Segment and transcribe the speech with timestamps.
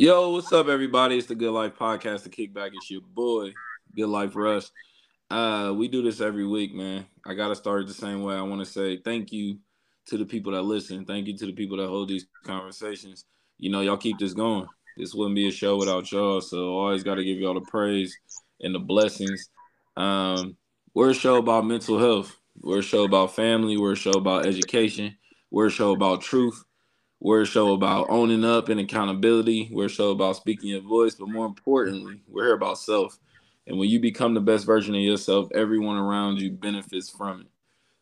[0.00, 1.18] Yo, what's up, everybody?
[1.18, 2.70] It's the Good Life Podcast, the Kickback.
[2.72, 3.52] It's your boy,
[3.94, 4.72] Good Life Russ.
[5.30, 7.04] Uh, we do this every week, man.
[7.26, 8.34] I gotta start the same way.
[8.34, 9.58] I want to say thank you
[10.06, 11.04] to the people that listen.
[11.04, 13.26] Thank you to the people that hold these conversations.
[13.58, 14.66] You know, y'all keep this going.
[14.96, 16.40] This wouldn't be a show without y'all.
[16.40, 18.16] So always got to give y'all the praise
[18.62, 19.50] and the blessings.
[19.98, 20.56] Um,
[20.94, 22.34] we're a show about mental health.
[22.62, 23.76] We're a show about family.
[23.76, 25.18] We're a show about education.
[25.50, 26.64] We're a show about truth.
[27.20, 29.68] We're a show about owning up and accountability.
[29.70, 33.18] We're a show about speaking your voice, but more importantly, we're here about self.
[33.66, 37.46] And when you become the best version of yourself, everyone around you benefits from it.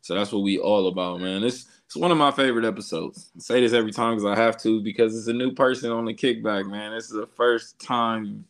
[0.03, 1.43] So that's what we all about, man.
[1.43, 3.31] It's it's one of my favorite episodes.
[3.37, 6.05] I say this every time because I have to because it's a new person on
[6.05, 6.93] the kickback, man.
[6.95, 8.45] This is the first time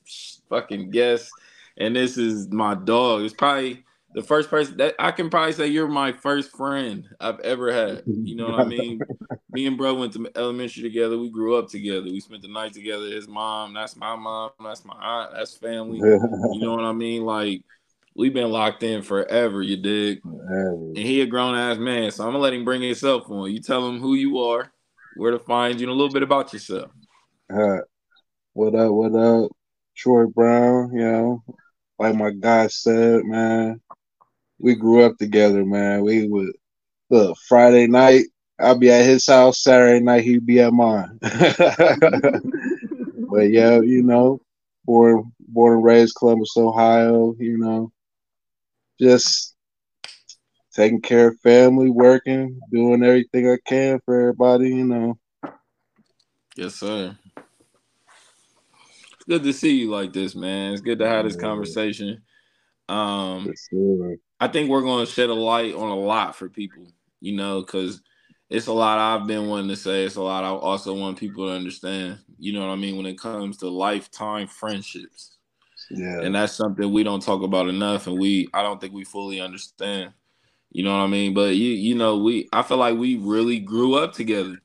[0.51, 1.33] fucking guest,
[1.79, 3.23] and this is my dog.
[3.23, 3.85] It's probably
[4.15, 8.03] the first person that I can probably say you're my first friend I've ever had.
[8.07, 9.01] You know what I mean?
[9.51, 11.19] Me and bro went to elementary together.
[11.19, 12.05] We grew up together.
[12.05, 13.07] We spent the night together.
[13.07, 16.01] His mom, that's my mom, that's my aunt, that's family.
[16.53, 17.25] You know what I mean?
[17.25, 17.63] Like
[18.17, 20.21] we've been locked in forever, you dig?
[20.25, 22.11] And he a grown ass man.
[22.11, 23.51] So I'm gonna let him bring himself on.
[23.51, 24.73] You tell him who you are,
[25.17, 26.91] where to find you, and a little bit about yourself.
[27.53, 27.79] Uh,
[28.55, 29.51] what up, what up?
[29.97, 31.45] Troi Brown, you know,
[31.99, 33.81] like my guy said, man,
[34.59, 36.03] we grew up together, man.
[36.03, 36.53] We would
[37.11, 38.25] look Friday night.
[38.61, 39.63] I'll be at his house.
[39.63, 41.19] Saturday night, he'd be at mine.
[41.21, 41.31] but
[43.51, 44.41] yeah, you know,
[44.85, 47.35] born born and raised Columbus, Ohio.
[47.39, 47.93] You know,
[49.01, 49.55] just
[50.75, 54.71] taking care of family, working, doing everything I can for everybody.
[54.71, 55.19] You know.
[56.57, 57.17] Yes, sir.
[57.37, 60.73] It's good to see you like this, man.
[60.73, 62.23] It's good to have this conversation.
[62.89, 63.69] Um, yes,
[64.41, 66.87] I think we're going to shed a light on a lot for people,
[67.21, 68.01] you know, because
[68.49, 70.05] it's a lot I've been wanting to say.
[70.05, 73.07] It's a lot I also want people to understand, you know what I mean, when
[73.07, 75.37] it comes to lifetime friendships.
[75.91, 76.21] Yeah.
[76.21, 79.41] And that's something we don't talk about enough and we I don't think we fully
[79.41, 80.13] understand.
[80.71, 81.35] You know what I mean?
[81.35, 84.59] But you you know, we I feel like we really grew up together.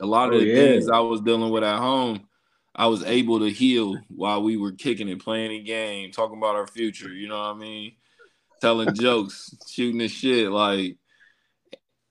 [0.00, 0.54] A lot of oh, the yeah.
[0.54, 2.26] things I was dealing with at home,
[2.74, 6.56] I was able to heal while we were kicking and playing a game, talking about
[6.56, 7.92] our future, you know what I mean?
[8.64, 10.96] Telling jokes, shooting the shit, like,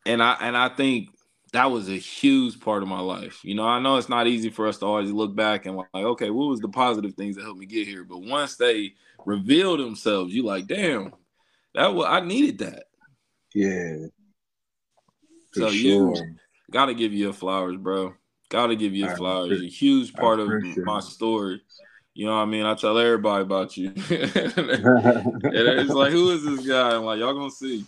[0.06, 1.10] and I and I think
[1.54, 3.40] that was a huge part of my life.
[3.44, 5.88] You know, I know it's not easy for us to always look back and like,
[5.94, 8.04] okay, what was the positive things that helped me get here?
[8.04, 8.94] But once they
[9.26, 11.14] reveal themselves, you like, damn,
[11.76, 12.84] that was I needed that.
[13.54, 14.08] Yeah.
[15.54, 16.16] So sure.
[16.16, 16.16] you
[16.72, 18.14] gotta give you your flowers, bro.
[18.50, 19.62] Gotta give you your flowers.
[19.62, 21.62] A huge part of my story.
[22.16, 22.66] You know what I mean?
[22.66, 23.88] I tell everybody about you.
[23.96, 26.96] and it's like, who is this guy?
[26.96, 27.86] I'm like, y'all gonna see.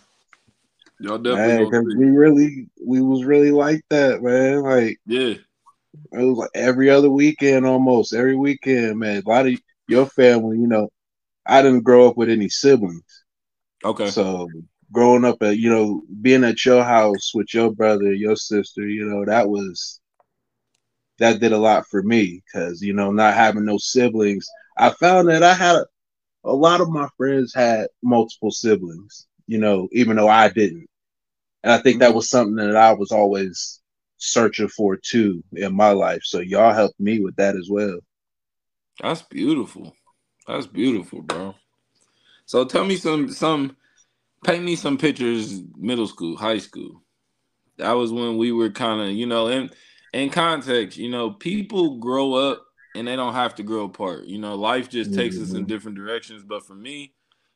[0.98, 4.62] Y'all definitely man, we really we was really like that, man.
[4.62, 5.34] Like yeah.
[6.12, 9.22] It was like every other weekend almost, every weekend, man.
[9.24, 10.88] A lot of your family, you know,
[11.46, 13.24] I didn't grow up with any siblings.
[13.84, 14.10] Okay.
[14.10, 14.48] So
[14.92, 19.04] growing up at, you know, being at your house with your brother, your sister, you
[19.04, 20.00] know, that was
[21.18, 24.46] that did a lot for me because you know not having no siblings
[24.78, 25.86] i found that i had a,
[26.44, 30.86] a, lot of my friends had multiple siblings you know even though i didn't.
[31.64, 33.80] And i think that was something that i was always
[34.18, 36.22] searching for too in my life.
[36.24, 37.98] So y'all helped me with that as well.
[39.00, 39.94] That's beautiful.
[40.46, 41.54] That's beautiful bro.
[42.46, 43.76] So tell me some some
[44.44, 47.02] paint me some pictures middle school high school.
[47.78, 49.70] That was when we were kind of you know and
[50.12, 54.24] in context, you know, people grow up and they don't have to grow apart.
[54.24, 55.44] You know, life just takes mm-hmm.
[55.44, 55.66] us in mm-hmm.
[55.66, 56.42] different directions.
[56.42, 57.12] But for me,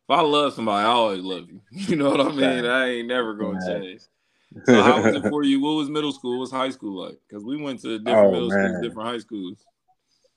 [0.09, 1.61] if I love somebody, I always love you.
[1.71, 2.65] You know what I mean?
[2.65, 4.03] I ain't never gonna change.
[4.65, 5.61] So how was it for you?
[5.61, 6.33] What was middle school?
[6.33, 7.21] What was high school like?
[7.29, 8.67] Because we went to different oh, middle man.
[8.67, 9.65] schools, different high schools.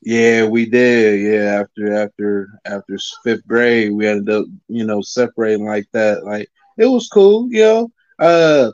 [0.04, 1.22] Yeah, we did.
[1.22, 6.24] Yeah, after after after fifth grade, we ended up, you know, separating like that.
[6.26, 6.48] Like
[6.78, 7.92] it was cool, you know.
[8.20, 8.72] Uh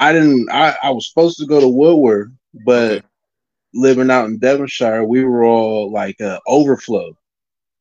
[0.00, 2.34] I didn't I, I was supposed to go to Woodward,
[2.64, 3.04] but
[3.74, 7.16] living out in Devonshire, we were all like uh, overflow.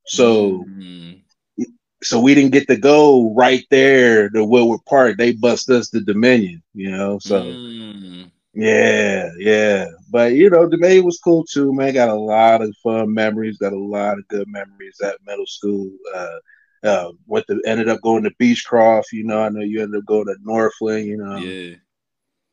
[0.06, 1.64] So mm-hmm.
[2.02, 5.18] so we didn't get to go right there to Woodward Park.
[5.18, 7.20] They bust us to Dominion, you know.
[7.20, 8.30] So mm.
[8.54, 9.86] yeah, yeah.
[10.10, 11.94] But you know, Dominion was cool too, man.
[11.94, 15.90] Got a lot of fun memories, got a lot of good memories at middle school.
[16.14, 16.38] Uh
[16.84, 19.12] uh, went to ended up going to Beechcroft.
[19.14, 21.06] You know, I know you ended up going to Northland.
[21.06, 21.76] You know, yeah.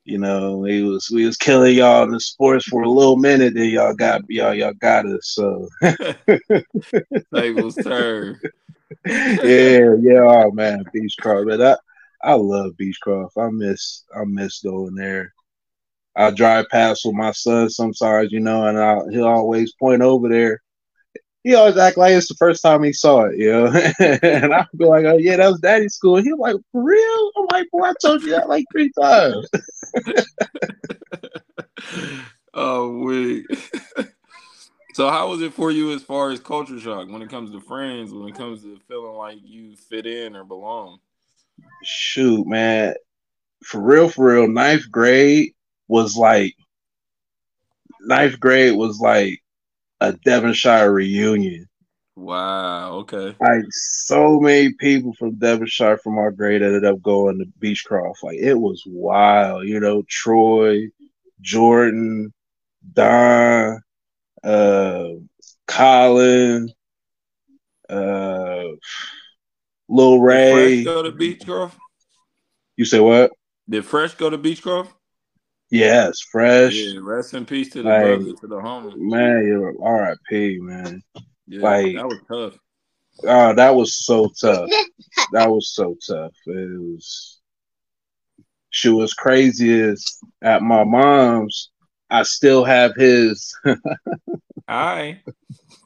[0.05, 3.55] You know, we was we was killing y'all in the sports for a little minute,
[3.55, 5.35] then y'all got y'all y'all got us.
[5.35, 5.69] So
[7.35, 8.41] tables turn.
[9.07, 11.49] yeah, yeah, oh man, Beechcroft.
[11.49, 11.77] But I
[12.31, 13.37] I love Beechcroft.
[13.39, 15.33] I miss I miss going there.
[16.17, 20.29] I drive past with my son sometimes, you know, and I, he'll always point over
[20.29, 20.61] there.
[21.43, 23.67] He always act like it's the first time he saw it, you know.
[24.23, 27.47] and I'll be like, "Oh yeah, that was Daddy's school." He's like, "For real?" I'm
[27.51, 29.49] like, "Boy, I told you that like three times."
[32.55, 33.47] oh wait.
[34.95, 37.61] so how was it for you as far as culture shock when it comes to
[37.61, 40.99] friends, when it comes to feeling like you fit in or belong?
[41.83, 42.95] Shoot, man.
[43.65, 45.55] For real, for real, ninth grade
[45.89, 46.55] was like
[48.03, 49.40] ninth grade was like
[50.01, 51.67] a Devonshire reunion.
[52.17, 52.93] Wow.
[52.99, 53.35] Okay.
[53.41, 58.23] Like so many people from Devonshire from our grade ended up going to Beechcroft.
[58.23, 59.67] Like it was wild.
[59.67, 60.89] You know, Troy,
[61.41, 62.33] Jordan,
[62.93, 63.81] Don,
[64.45, 65.09] uh,
[65.67, 66.71] Colin,
[67.89, 68.65] uh,
[69.89, 70.83] Lil Ray.
[70.83, 71.77] Did Fresh go to Beechcroft?
[72.77, 73.33] You say what?
[73.69, 74.93] Did Fresh go to Beechcroft?
[75.71, 76.75] Yes, fresh.
[76.75, 78.97] Yeah, rest in peace to the like, brother, to the homie.
[78.97, 80.59] Man, you're R.I.P.
[80.61, 81.01] Man.
[81.47, 82.59] Yeah, like that was tough.
[83.25, 84.69] Oh, that was so tough.
[85.33, 86.33] that was so tough.
[86.47, 87.41] It was.
[88.71, 90.05] She was crazy as
[90.43, 91.71] at my mom's.
[92.11, 93.55] I still have his.
[94.69, 95.23] Hi.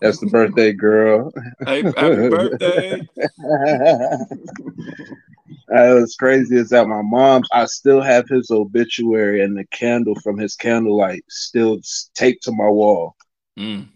[0.01, 1.33] That's the birthday girl.
[1.67, 3.01] Hey, happy birthday.
[5.71, 10.15] Uh, was crazy is that my mom's, I still have his obituary and the candle
[10.23, 11.81] from his candlelight still
[12.15, 13.17] taped to my wall.
[13.59, 13.89] Mm.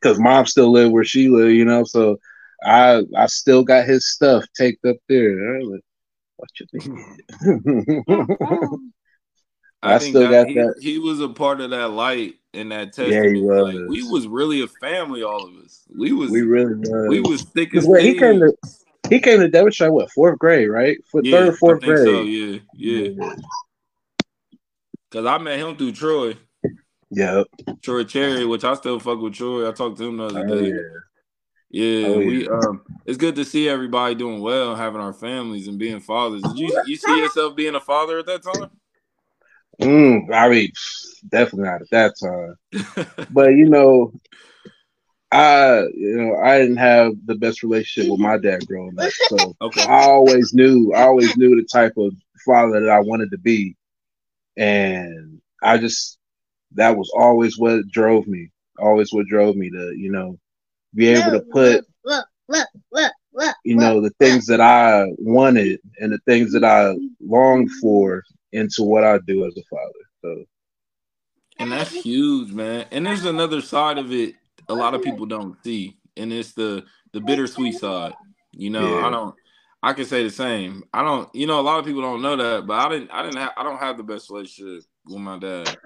[0.00, 1.82] Cause mom still lived where she lived, you know.
[1.82, 2.18] So
[2.62, 5.60] I I still got his stuff taped up there.
[5.60, 5.80] Like,
[6.36, 6.84] what you think?
[9.82, 10.74] I, I still got he, that.
[10.80, 13.24] He was a part of that light in that testament.
[13.24, 13.74] Yeah, he was.
[13.74, 15.84] Like, we was really a family, all of us.
[15.96, 16.30] We was.
[16.30, 17.08] We really was.
[17.08, 18.52] We was thick as he came to
[19.08, 20.98] he came to Devonshire what fourth grade, right?
[21.10, 21.98] For yeah, third, fourth grade.
[21.98, 23.34] So, yeah, yeah.
[25.10, 26.36] Cause I met him through Troy.
[27.10, 27.46] Yep.
[27.80, 29.66] Troy Cherry, which I still fuck with Troy.
[29.66, 30.68] I talked to him the other oh, day.
[30.68, 30.98] Yeah.
[31.70, 32.50] Yeah, oh, we yeah.
[32.50, 36.42] um it's good to see everybody doing well, having our families and being fathers.
[36.42, 38.70] Did you you see yourself being a father at that time?
[39.80, 40.72] Mm, I mean,
[41.28, 43.26] definitely not at that time.
[43.30, 44.12] but you know,
[45.30, 49.54] I, you know, I didn't have the best relationship with my dad growing up, so
[49.60, 49.82] okay.
[49.82, 52.14] I always knew, I always knew the type of
[52.46, 53.76] father that I wanted to be,
[54.56, 56.18] and I just
[56.72, 60.38] that was always what drove me, always what drove me to, you know,
[60.94, 61.84] be able to put,
[63.64, 68.82] you know, the things that I wanted and the things that I longed for into
[68.82, 69.92] what I do as a father.
[70.22, 70.44] So,
[71.58, 72.86] and that's huge, man.
[72.90, 74.34] And there's another side of it
[74.68, 78.14] a lot of people don't see, and it's the the bittersweet side.
[78.52, 79.06] You know, yeah.
[79.06, 79.34] I don't.
[79.82, 80.82] I can say the same.
[80.92, 81.32] I don't.
[81.34, 83.10] You know, a lot of people don't know that, but I didn't.
[83.10, 83.38] I didn't.
[83.38, 85.76] Have, I don't have the best relationship with my dad.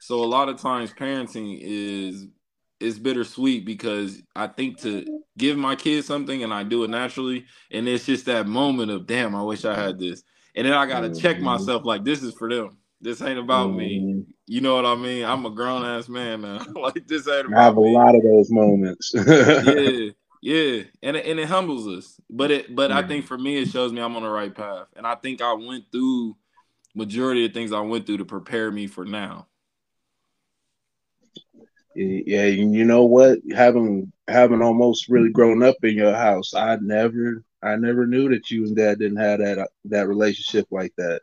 [0.00, 2.26] So a lot of times, parenting is
[2.80, 7.46] is bittersweet because I think to give my kids something and I do it naturally,
[7.70, 10.22] and it's just that moment of damn, I wish I had this,
[10.54, 11.20] and then I gotta mm-hmm.
[11.20, 12.78] check myself like this is for them.
[13.04, 13.76] This ain't about mm-hmm.
[13.76, 14.24] me.
[14.46, 15.26] You know what I mean?
[15.26, 16.64] I'm a grown ass man now.
[16.74, 17.90] like this ain't about I have me.
[17.90, 19.12] a lot of those moments.
[19.26, 20.08] yeah,
[20.40, 22.18] yeah, and it, and it humbles us.
[22.30, 23.04] But it but mm-hmm.
[23.04, 25.42] I think for me it shows me I'm on the right path, and I think
[25.42, 26.34] I went through
[26.94, 29.48] majority of things I went through to prepare me for now.
[31.94, 33.40] Yeah, you know what?
[33.54, 38.50] Having having almost really grown up in your house, I never I never knew that
[38.50, 41.20] you and dad didn't have that that relationship like that.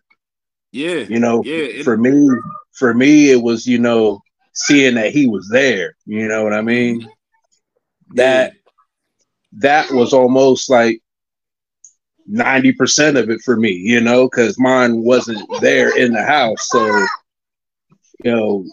[0.71, 1.05] Yeah.
[1.07, 2.29] You know, yeah, for me,
[2.73, 4.21] for me, it was, you know,
[4.53, 5.95] seeing that he was there.
[6.05, 7.07] You know what I mean?
[8.15, 8.53] That
[9.53, 11.01] that was almost like
[12.29, 16.69] 90% of it for me, you know, because mine wasn't there in the house.
[16.69, 16.85] So,
[18.23, 18.65] you know,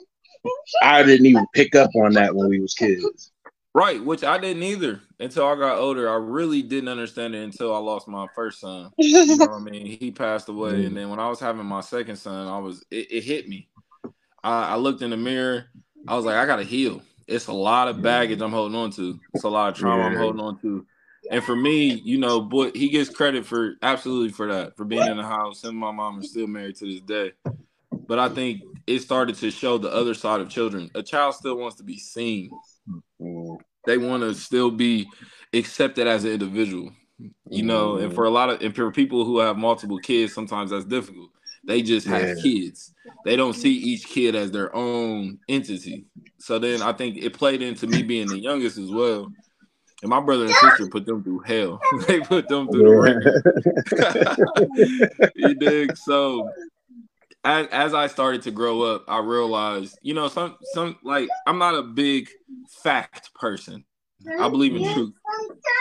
[0.83, 3.33] I didn't even pick up on that when we was kids.
[3.79, 6.11] Right, which I didn't either until I got older.
[6.11, 8.91] I really didn't understand it until I lost my first son.
[8.99, 9.87] You know what I mean?
[9.87, 10.87] He passed away, mm.
[10.87, 13.69] and then when I was having my second son, I was it, it hit me.
[14.43, 15.67] I, I, looked in the mirror.
[16.09, 17.03] I was like, I gotta heal.
[17.29, 19.19] It's a lot of baggage I'm holding on to.
[19.35, 20.09] It's a lot of trauma yeah.
[20.09, 20.85] I'm holding on to.
[21.31, 25.07] And for me, you know, boy, he gets credit for absolutely for that, for being
[25.07, 25.63] in the house.
[25.63, 27.33] Him and my mom are still married to this day.
[27.93, 30.91] But I think it started to show the other side of children.
[30.95, 32.51] A child still wants to be seen.
[33.89, 33.93] Mm.
[33.93, 35.09] They want to still be
[35.53, 36.93] accepted as an individual,
[37.49, 37.97] you know.
[37.97, 41.31] And for a lot of and for people who have multiple kids, sometimes that's difficult.
[41.67, 42.43] They just have yeah.
[42.43, 42.95] kids.
[43.25, 46.07] They don't see each kid as their own entity.
[46.39, 49.31] So then I think it played into me being the youngest as well.
[50.03, 51.81] And my brother and sister put them through hell.
[52.07, 53.43] they put them through the ringer.
[55.35, 55.97] you dig?
[55.97, 56.49] So
[57.49, 61.59] as as I started to grow up, I realized, you know, some some like I'm
[61.59, 62.29] not a big
[62.69, 63.85] fact person.
[64.39, 65.15] I believe in truth,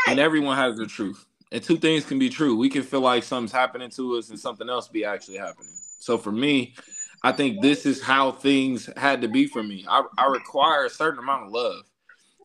[0.08, 1.26] and everyone has their truth.
[1.52, 2.56] And two things can be true.
[2.56, 5.72] We can feel like something's happening to us, and something else be actually happening.
[6.00, 6.76] So for me,
[7.24, 9.86] I think this is how things had to be for me.
[9.90, 11.84] I, I require a certain amount of love,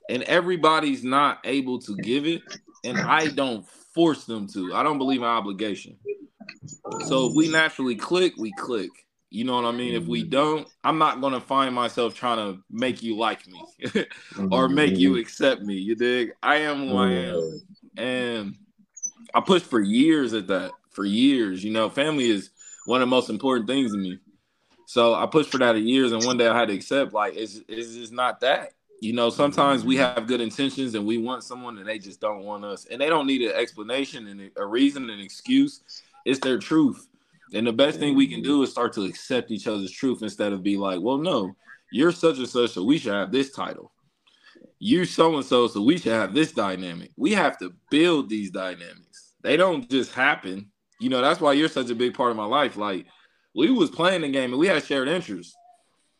[0.08, 2.42] and everybody's not able to give it,
[2.84, 4.74] and I don't force them to.
[4.74, 5.96] I don't believe in obligation.
[7.06, 8.90] So if we naturally click, we click.
[9.32, 9.94] You know what I mean?
[9.94, 10.30] If we mm-hmm.
[10.30, 13.64] don't, I'm not gonna find myself trying to make you like me
[14.50, 15.20] or make you mm-hmm.
[15.20, 15.74] accept me.
[15.74, 16.32] You dig?
[16.42, 17.60] I am who I am,
[17.96, 18.56] and
[19.32, 20.72] I pushed for years at that.
[20.90, 22.50] For years, you know, family is
[22.84, 24.18] one of the most important things to me.
[24.84, 27.60] So I pushed for that years, and one day I had to accept like it's
[27.68, 28.74] it's just not that.
[29.00, 30.14] You know, sometimes we mm-hmm.
[30.14, 33.08] have good intentions and we want someone and they just don't want us, and they
[33.08, 35.80] don't need an explanation and a reason, an excuse.
[36.26, 37.08] It's their truth.
[37.54, 40.52] And the best thing we can do is start to accept each other's truth instead
[40.52, 41.54] of be like, well, no,
[41.90, 43.92] you're such and such, so we should have this title.
[44.78, 47.12] You're so and so, so we should have this dynamic.
[47.16, 49.34] We have to build these dynamics.
[49.42, 50.70] They don't just happen.
[50.98, 52.76] You know, that's why you're such a big part of my life.
[52.76, 53.06] Like
[53.54, 55.54] we was playing the game and we had shared interests.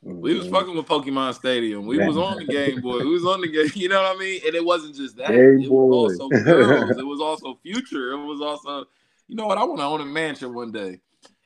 [0.03, 0.55] We was mm-hmm.
[0.55, 1.87] fucking with Pokemon Stadium.
[1.87, 2.99] We was on the Game Boy.
[2.99, 3.71] We was on the game.
[3.75, 4.41] You know what I mean?
[4.45, 5.29] And it wasn't just that.
[5.29, 6.91] Game it was also girls.
[6.99, 8.13] it was also future.
[8.13, 8.87] It was also,
[9.29, 9.59] you know what?
[9.59, 10.99] I want to own a mansion one day.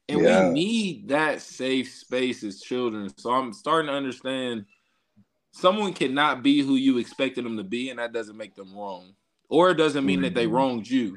[0.09, 0.49] And yeah.
[0.49, 3.11] we need that safe space as children.
[3.19, 4.67] So I'm starting to understand
[5.53, 9.15] someone cannot be who you expected them to be, and that doesn't make them wrong.
[9.49, 10.25] Or it doesn't mean mm-hmm.
[10.25, 10.55] that they mm-hmm.
[10.55, 11.17] wronged you.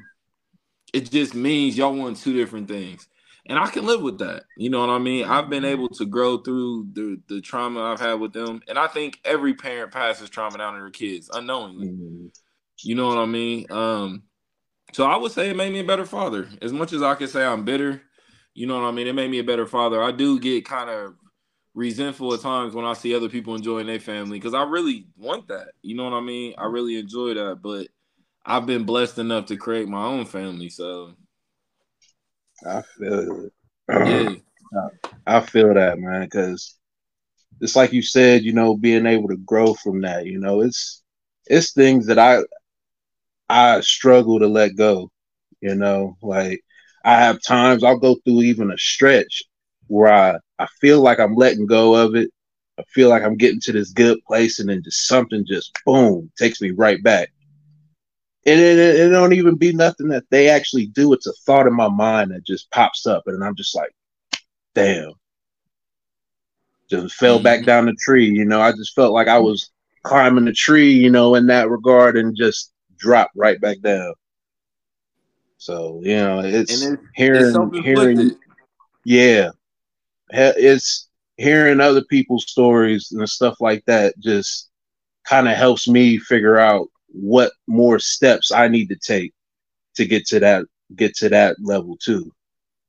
[0.92, 3.06] It just means y'all want two different things
[3.50, 4.44] and I can live with that.
[4.56, 5.24] You know what I mean?
[5.24, 8.86] I've been able to grow through the the trauma I've had with them, and I
[8.86, 11.88] think every parent passes trauma down to their kids unknowingly.
[11.88, 12.26] Mm-hmm.
[12.82, 13.66] You know what I mean?
[13.70, 14.22] Um,
[14.92, 16.48] so I would say it made me a better father.
[16.62, 18.02] As much as I can say I'm bitter,
[18.54, 19.06] you know what I mean?
[19.06, 20.02] It made me a better father.
[20.02, 21.14] I do get kind of
[21.74, 25.48] resentful at times when I see other people enjoying their family because I really want
[25.48, 25.68] that.
[25.82, 26.54] You know what I mean?
[26.58, 27.88] I really enjoy that, but
[28.44, 31.14] I've been blessed enough to create my own family, so
[32.66, 33.52] I feel it.
[33.88, 34.34] Yeah.
[35.26, 36.76] I feel that, man, because
[37.60, 41.02] it's like you said, you know, being able to grow from that, you know, it's
[41.46, 42.42] it's things that I
[43.48, 45.10] I struggle to let go,
[45.60, 46.62] you know, like
[47.04, 49.42] I have times I'll go through even a stretch
[49.86, 52.30] where I, I feel like I'm letting go of it.
[52.78, 56.30] I feel like I'm getting to this good place and then just something just boom
[56.38, 57.30] takes me right back
[58.46, 61.12] and it, it, it, don't even be nothing that they actually do.
[61.12, 63.90] It's a thought in my mind that just pops up, and I'm just like,
[64.74, 65.12] damn.
[66.88, 67.44] Just fell mm-hmm.
[67.44, 68.26] back down the tree.
[68.26, 69.70] You know, I just felt like I was
[70.02, 74.14] climbing the tree, you know, in that regard, and just dropped right back down.
[75.60, 78.30] So you know, it's, it's hearing, it's hearing,
[79.04, 79.50] yeah,
[80.30, 84.18] it's hearing other people's stories and stuff like that.
[84.20, 84.70] Just
[85.24, 89.34] kind of helps me figure out what more steps I need to take
[89.96, 90.64] to get to that
[90.96, 92.32] get to that level too.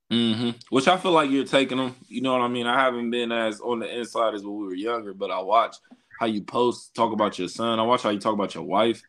[0.09, 0.51] Mm-hmm.
[0.69, 1.93] Which I feel like you're taking them.
[2.07, 2.67] You know what I mean?
[2.67, 5.75] I haven't been as on the inside as when we were younger, but I watch
[6.21, 7.81] how you post, talk about your son.
[7.81, 9.03] I watch how you talk about your wife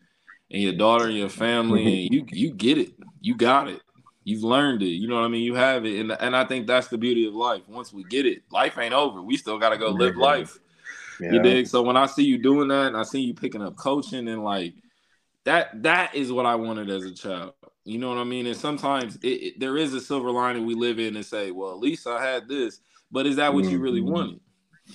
[0.52, 2.92] and your daughter and your family, and you you get it.
[3.20, 3.80] You got it.
[4.24, 4.90] You've learned it.
[4.90, 5.42] You know what I mean?
[5.42, 7.62] You have it, and and I think that's the beauty of life.
[7.68, 9.22] Once we get it, life ain't over.
[9.22, 10.58] We still got to go live life.
[11.18, 11.32] Yeah.
[11.32, 11.66] You dig?
[11.66, 14.44] So when I see you doing that, and I see you picking up coaching, and
[14.44, 14.74] like
[15.44, 17.54] that that is what I wanted as a child.
[17.84, 18.46] You know what I mean?
[18.46, 21.72] And sometimes it, it, there is a silver lining we live in and say, well,
[21.72, 22.80] at least I had this.
[23.10, 23.72] But is that what mm-hmm.
[23.72, 24.12] you really mm-hmm.
[24.12, 24.40] wanted?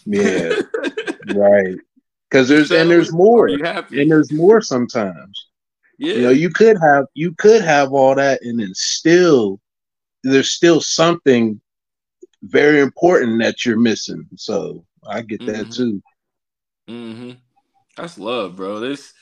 [0.05, 1.75] Yeah, right.
[2.29, 5.46] Because there's and there's more, and there's more sometimes.
[5.97, 9.59] Yeah, you know, you could have you could have all that, and then still
[10.23, 11.59] there's still something
[12.43, 14.27] very important that you're missing.
[14.35, 15.51] So I get mm-hmm.
[15.51, 16.01] that too.
[16.87, 17.31] Mm-hmm.
[17.95, 18.79] That's love, bro.
[18.79, 19.13] This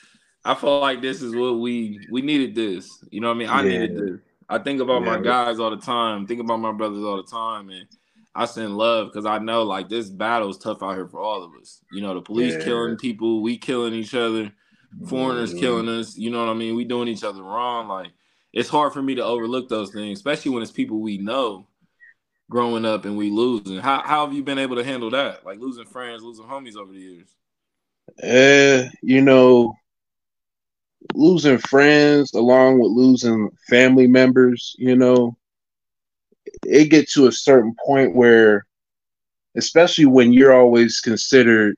[0.43, 2.55] I feel like this is what we we needed.
[2.55, 3.69] This, you know, what I mean, I yeah.
[3.69, 4.19] needed this.
[4.47, 5.17] I think about yeah.
[5.17, 6.27] my guys all the time.
[6.27, 7.87] Think about my brothers all the time, and
[8.35, 11.43] I send love because I know like this battle is tough out here for all
[11.43, 11.81] of us.
[11.91, 12.63] You know, the police yeah.
[12.63, 14.51] killing people, we killing each other,
[15.07, 15.59] foreigners mm-hmm.
[15.59, 16.17] killing us.
[16.17, 16.75] You know what I mean?
[16.75, 17.87] We doing each other wrong.
[17.87, 18.11] Like
[18.53, 21.67] it's hard for me to overlook those things, especially when it's people we know
[22.49, 23.79] growing up and we losing.
[23.79, 25.45] How how have you been able to handle that?
[25.45, 27.35] Like losing friends, losing homies over the years.
[28.23, 29.75] Uh, you know,
[31.13, 35.35] losing friends along with losing family members, you know,
[36.65, 38.65] it gets to a certain point where,
[39.57, 41.75] especially when you're always considered,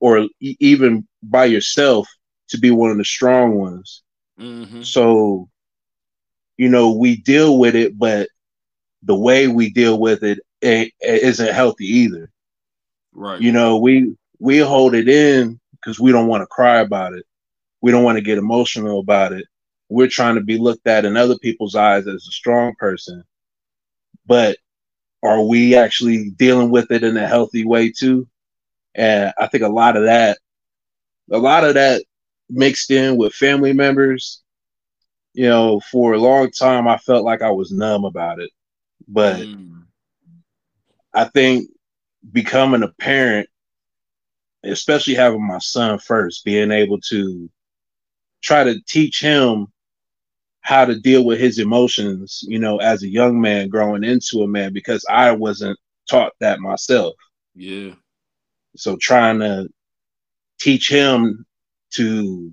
[0.00, 2.08] or even by yourself,
[2.50, 4.02] to be one of the strong ones.
[4.38, 4.82] Mm-hmm.
[4.82, 5.48] So,
[6.56, 8.28] you know, we deal with it, but
[9.02, 12.30] the way we deal with it it, it isn't healthy either.
[13.12, 13.40] Right.
[13.40, 17.26] You know, we we hold it in because we don't want to cry about it.
[17.80, 19.46] We don't want to get emotional about it.
[19.88, 23.24] We're trying to be looked at in other people's eyes as a strong person.
[24.26, 24.58] But
[25.22, 28.28] are we actually dealing with it in a healthy way too?
[28.94, 30.38] And I think a lot of that,
[31.30, 32.04] a lot of that
[32.50, 34.42] mixed in with family members,
[35.32, 38.50] you know, for a long time I felt like I was numb about it.
[39.08, 39.82] But mm.
[41.12, 41.68] I think
[42.32, 43.48] becoming a parent,
[44.64, 47.50] especially having my son first, being able to
[48.42, 49.66] try to teach him
[50.62, 54.46] how to deal with his emotions, you know, as a young man growing into a
[54.46, 55.78] man because I wasn't
[56.08, 57.14] taught that myself.
[57.54, 57.94] Yeah.
[58.76, 59.68] So trying to
[60.60, 61.46] teach him
[61.92, 62.52] to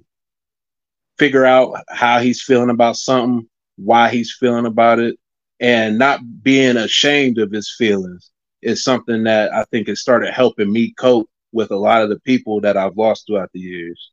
[1.17, 5.17] figure out how he's feeling about something, why he's feeling about it,
[5.59, 10.71] and not being ashamed of his feelings is something that I think has started helping
[10.71, 14.11] me cope with a lot of the people that I've lost throughout the years.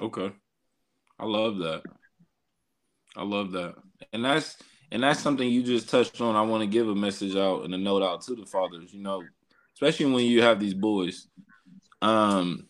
[0.00, 0.32] Okay.
[1.18, 1.82] I love that.
[3.16, 3.74] I love that.
[4.12, 4.56] And that's
[4.90, 6.36] and that's something you just touched on.
[6.36, 9.02] I want to give a message out and a note out to the fathers, you
[9.02, 9.22] know,
[9.74, 11.28] especially when you have these boys.
[12.00, 12.68] Um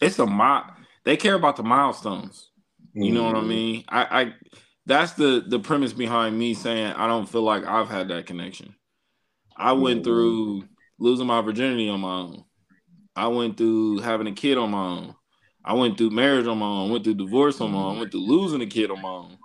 [0.00, 2.50] it's a mi- they care about the milestones.
[2.94, 3.48] You know what I mm-hmm.
[3.48, 3.84] mean?
[3.88, 4.34] I, I
[4.84, 8.74] that's the the premise behind me saying I don't feel like I've had that connection.
[9.56, 10.04] I went mm-hmm.
[10.04, 10.64] through
[10.98, 12.44] losing my virginity on my own.
[13.16, 15.14] I went through having a kid on my own.
[15.64, 16.90] I went through marriage on my own.
[16.90, 17.98] Went through divorce on my own.
[17.98, 19.38] Went through losing a kid on my own.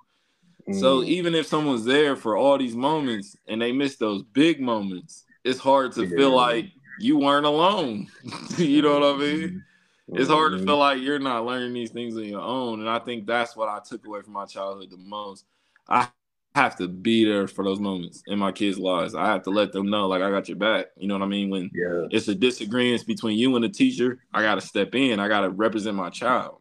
[0.73, 1.09] So mm-hmm.
[1.09, 5.59] even if someone's there for all these moments and they miss those big moments, it's
[5.59, 6.17] hard to yeah.
[6.17, 6.65] feel like
[6.99, 8.07] you weren't alone.
[8.57, 9.63] you know what I mean?
[10.09, 12.79] It's hard to feel like you're not learning these things on your own.
[12.79, 15.45] And I think that's what I took away from my childhood the most.
[15.89, 16.07] I
[16.55, 19.15] have to be there for those moments in my kids' lives.
[19.15, 20.87] I have to let them know, like, I got your back.
[20.95, 21.49] You know what I mean?
[21.49, 22.07] When yeah.
[22.09, 25.19] it's a disagreement between you and the teacher, I got to step in.
[25.19, 26.59] I got to represent my child.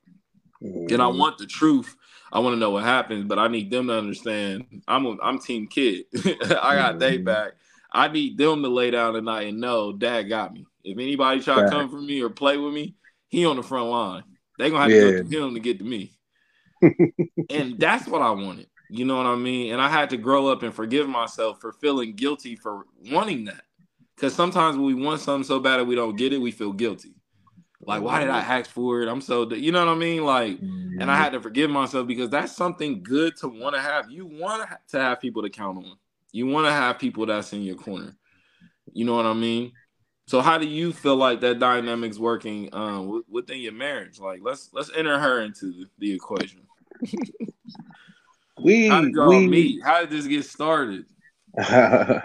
[0.62, 0.92] Mm-hmm.
[0.92, 1.18] And I mm-hmm.
[1.18, 1.94] want the truth.
[2.32, 5.38] I want to know what happens, but I need them to understand I'm a, I'm
[5.38, 6.06] team kid.
[6.14, 6.98] I got mm-hmm.
[6.98, 7.52] they back.
[7.92, 10.66] I need them to lay down tonight and know dad got me.
[10.84, 12.94] If anybody try to come for me or play with me,
[13.28, 14.24] he on the front line.
[14.58, 15.18] They gonna have yeah.
[15.18, 16.12] to go to him to get to me.
[17.50, 18.68] and that's what I wanted.
[18.88, 19.72] You know what I mean?
[19.72, 23.62] And I had to grow up and forgive myself for feeling guilty for wanting that.
[24.14, 26.72] Because sometimes when we want something so bad that we don't get it, we feel
[26.72, 27.14] guilty.
[27.82, 28.52] Like, why did I mm-hmm.
[28.52, 29.08] ask for it?
[29.08, 30.24] I'm so, you know what I mean?
[30.24, 31.00] Like, mm-hmm.
[31.00, 34.10] and I had to forgive myself because that's something good to want to have.
[34.10, 35.96] You want to have people to count on.
[36.32, 38.16] You want to have people that's in your corner.
[38.92, 39.72] You know what I mean?
[40.28, 44.18] So, how do you feel like that dynamic's working um, within your marriage?
[44.18, 46.62] Like, let's let's enter her into the equation.
[48.60, 49.84] we how did y'all we, meet?
[49.84, 51.04] How did this get started?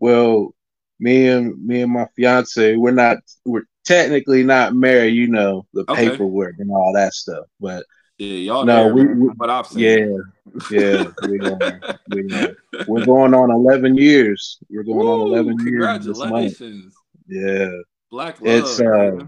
[0.00, 0.52] well,
[0.98, 5.14] me and me and my fiance, we're not we're technically not married.
[5.14, 6.10] You know the okay.
[6.10, 7.86] paperwork and all that stuff, but
[8.18, 9.78] yeah, y'all no, there, we, we what I've seen.
[9.80, 12.56] Yeah, yeah, we are, we are.
[12.88, 14.58] We're going on eleven years.
[14.68, 15.84] We're going Woo, on eleven years.
[15.84, 16.97] Congratulations!
[17.28, 17.70] Yeah,
[18.10, 18.54] Black love.
[18.54, 19.18] It's uh,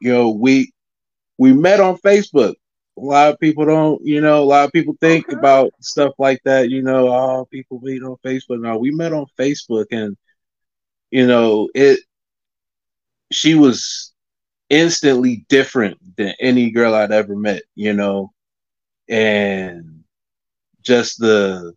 [0.00, 0.72] you know we
[1.38, 2.54] we met on Facebook
[2.98, 5.38] a lot of people don't, you know, a lot of people think okay.
[5.38, 8.60] about stuff like that, you know, oh, people meet on Facebook.
[8.60, 10.16] No, we met on Facebook and,
[11.10, 12.00] you know, it,
[13.30, 14.12] she was
[14.68, 18.32] instantly different than any girl I'd ever met, you know,
[19.08, 20.02] and
[20.82, 21.72] just the,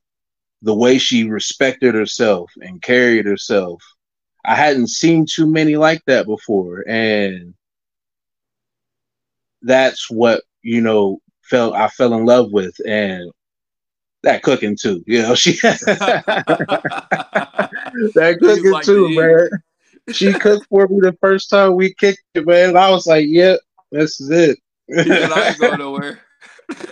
[0.62, 3.82] the way she respected herself and carried herself.
[4.46, 6.84] I hadn't seen too many like that before.
[6.88, 7.54] And
[9.62, 13.32] that's what you know, felt I fell in love with, and
[14.24, 15.04] that cooking too.
[15.08, 15.78] You know, she that
[18.40, 19.50] cooking like too, man.
[20.12, 22.76] She cooked for me the first time we kicked it, man.
[22.78, 23.60] I was like, "Yep,
[23.92, 24.60] this is it."
[24.96, 26.20] I ain't going nowhere.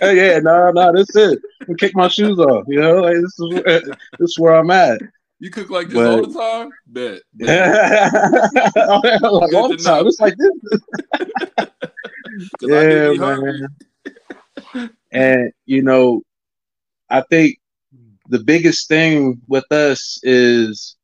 [0.02, 1.38] Uh, yeah, no, no, that's it.
[1.62, 2.64] I kick my shoes off.
[2.68, 3.62] You know, like this is
[4.18, 5.00] this is where I'm at.
[5.40, 6.70] You cook like this but, all the time?
[6.86, 7.22] Bet.
[7.32, 8.12] bet.
[8.12, 10.06] like all the time.
[10.06, 11.70] It's like this.
[12.60, 13.68] yeah, man.
[15.10, 16.22] and you know,
[17.08, 17.58] I think
[18.28, 20.96] the biggest thing with us is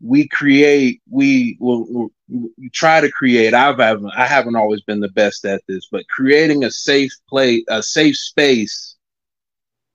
[0.00, 5.08] we create we will we try to create i've haven't i haven't always been the
[5.08, 8.94] best at this but creating a safe place a safe space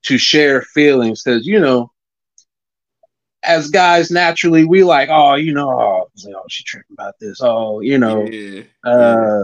[0.01, 1.89] to share feelings because you know
[3.43, 7.79] as guys naturally we like oh you know oh, oh she tripping about this oh
[7.81, 8.63] you know yeah.
[8.83, 9.43] uh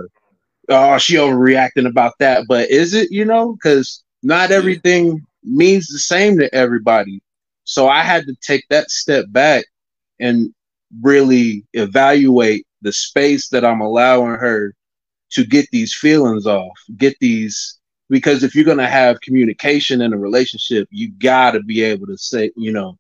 [0.70, 2.46] oh, she overreacting about that.
[2.48, 7.22] But is it, you know, because not everything means the same to everybody.
[7.64, 9.66] So I had to take that step back
[10.20, 10.54] and
[11.02, 14.74] really evaluate the space that I'm allowing her
[15.32, 17.76] to get these feelings off, get these
[18.10, 22.08] because if you're going to have communication in a relationship, you got to be able
[22.08, 22.98] to say, you know,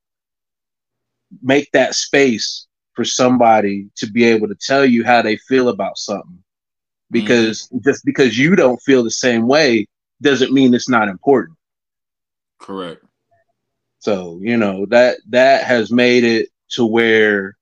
[1.41, 5.97] make that space for somebody to be able to tell you how they feel about
[5.97, 6.43] something.
[7.11, 7.89] Because mm-hmm.
[7.89, 9.87] just because you don't feel the same way
[10.21, 11.57] doesn't mean it's not important.
[12.59, 13.03] Correct.
[13.99, 17.57] So, you know, that that has made it to where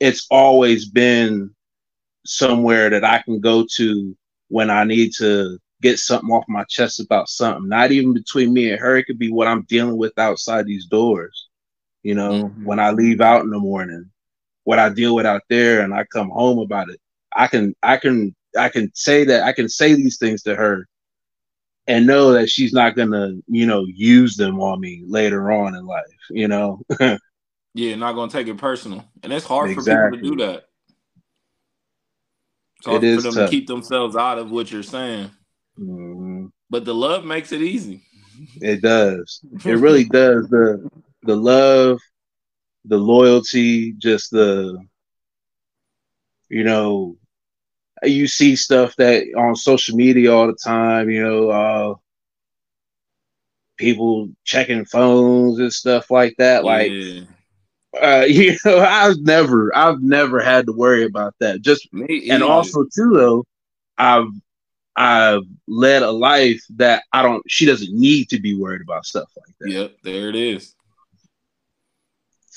[0.00, 1.54] it's always been
[2.24, 4.16] somewhere that I can go to
[4.48, 7.68] when I need to get something off my chest about something.
[7.68, 8.96] Not even between me and her.
[8.96, 11.47] It could be what I'm dealing with outside these doors.
[12.02, 12.64] You know, mm-hmm.
[12.64, 14.10] when I leave out in the morning,
[14.64, 17.00] what I deal with out there, and I come home about it.
[17.34, 20.86] I can, I can, I can say that I can say these things to her,
[21.86, 25.86] and know that she's not gonna, you know, use them on me later on in
[25.86, 26.04] life.
[26.30, 26.82] You know.
[27.74, 30.18] yeah, not gonna take it personal, and it's hard exactly.
[30.18, 30.64] for people to do that.
[32.78, 33.50] It's hard it for them tough.
[33.50, 35.30] to keep themselves out of what you're saying.
[35.78, 36.46] Mm-hmm.
[36.70, 38.02] But the love makes it easy.
[38.60, 39.40] It does.
[39.64, 40.48] It really does.
[40.48, 40.88] The
[41.22, 42.00] the love,
[42.84, 44.78] the loyalty, just the
[46.48, 47.16] you know,
[48.02, 51.94] you see stuff that on social media all the time, you know, uh
[53.76, 56.64] people checking phones and stuff like that.
[56.64, 56.70] Yeah.
[56.70, 57.28] Like
[58.02, 61.62] uh, you know, I've never, I've never had to worry about that.
[61.62, 63.44] Just and also too, though,
[63.96, 64.28] I've
[64.96, 67.42] I've led a life that I don't.
[67.48, 69.70] She doesn't need to be worried about stuff like that.
[69.70, 70.74] Yep, there it is.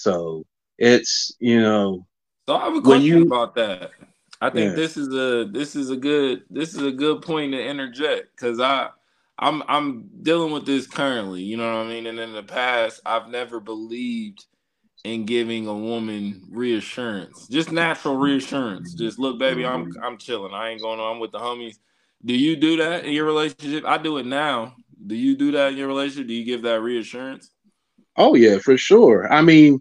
[0.01, 0.45] So
[0.77, 2.07] it's you know.
[2.49, 3.91] So I have a question you, about that.
[4.41, 4.75] I think yeah.
[4.75, 8.59] this is a this is a good this is a good point to interject because
[8.59, 8.89] I
[9.37, 11.43] I'm I'm dealing with this currently.
[11.43, 12.07] You know what I mean?
[12.07, 14.45] And in the past, I've never believed
[15.03, 18.95] in giving a woman reassurance, just natural reassurance.
[18.95, 20.03] Just look, baby, I'm mm-hmm.
[20.03, 20.53] I'm chilling.
[20.53, 21.15] I ain't going on.
[21.15, 21.77] I'm with the homies.
[22.25, 23.85] Do you do that in your relationship?
[23.85, 24.75] I do it now.
[25.05, 26.27] Do you do that in your relationship?
[26.27, 27.51] Do you give that reassurance?
[28.17, 29.31] Oh yeah, for sure.
[29.31, 29.79] I mean,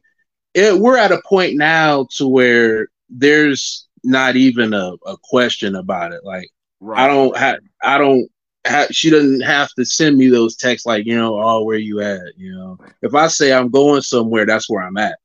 [0.54, 6.12] it, we're at a point now to where there's not even a, a question about
[6.12, 6.24] it.
[6.24, 6.48] Like
[6.80, 7.04] right.
[7.04, 8.28] I don't have, I don't
[8.64, 12.00] have, she doesn't have to send me those texts like, you know, oh, where you
[12.00, 12.20] at?
[12.36, 15.18] You know, if I say I'm going somewhere, that's where I'm at.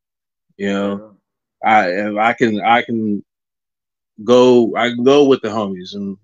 [0.57, 1.15] You know,
[1.63, 3.23] I I can I can
[4.23, 6.17] go I can go with the homies and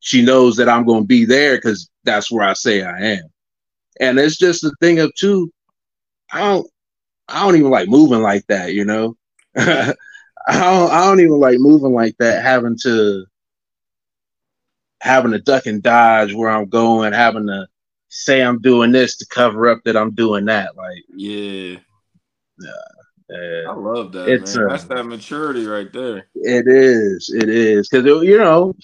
[0.00, 3.24] she knows that I'm going to be there because that's where I say I am.
[4.00, 5.52] And it's just a thing of two.
[6.32, 6.66] I don't,
[7.28, 9.16] I don't even like moving like that, you know.
[9.56, 9.94] I
[10.48, 12.42] don't, I don't even like moving like that.
[12.42, 13.24] Having to,
[15.00, 17.66] having to duck and dodge where I'm going, having to
[18.08, 20.76] say I'm doing this to cover up that I'm doing that.
[20.76, 21.78] Like, yeah,
[22.60, 23.62] yeah.
[23.68, 24.28] I love that.
[24.28, 24.66] It's man.
[24.66, 26.28] Uh, that's that maturity right there.
[26.34, 27.30] It is.
[27.34, 28.74] It is because you know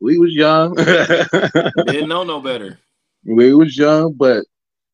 [0.00, 0.74] we was young.
[0.74, 2.78] Didn't know no better.
[3.24, 4.44] We was young, but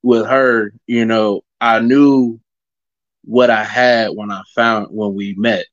[0.03, 2.40] with her, you know, I knew
[3.26, 5.66] what I had when I found when we met.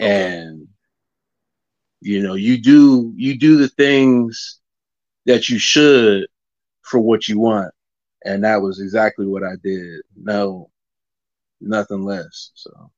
[0.00, 0.36] Okay.
[0.36, 0.68] And
[2.00, 4.60] you know, you do you do the things
[5.26, 6.26] that you should
[6.82, 7.72] for what you want.
[8.24, 10.02] And that was exactly what I did.
[10.16, 10.70] No,
[11.60, 12.50] nothing less.
[12.54, 12.90] So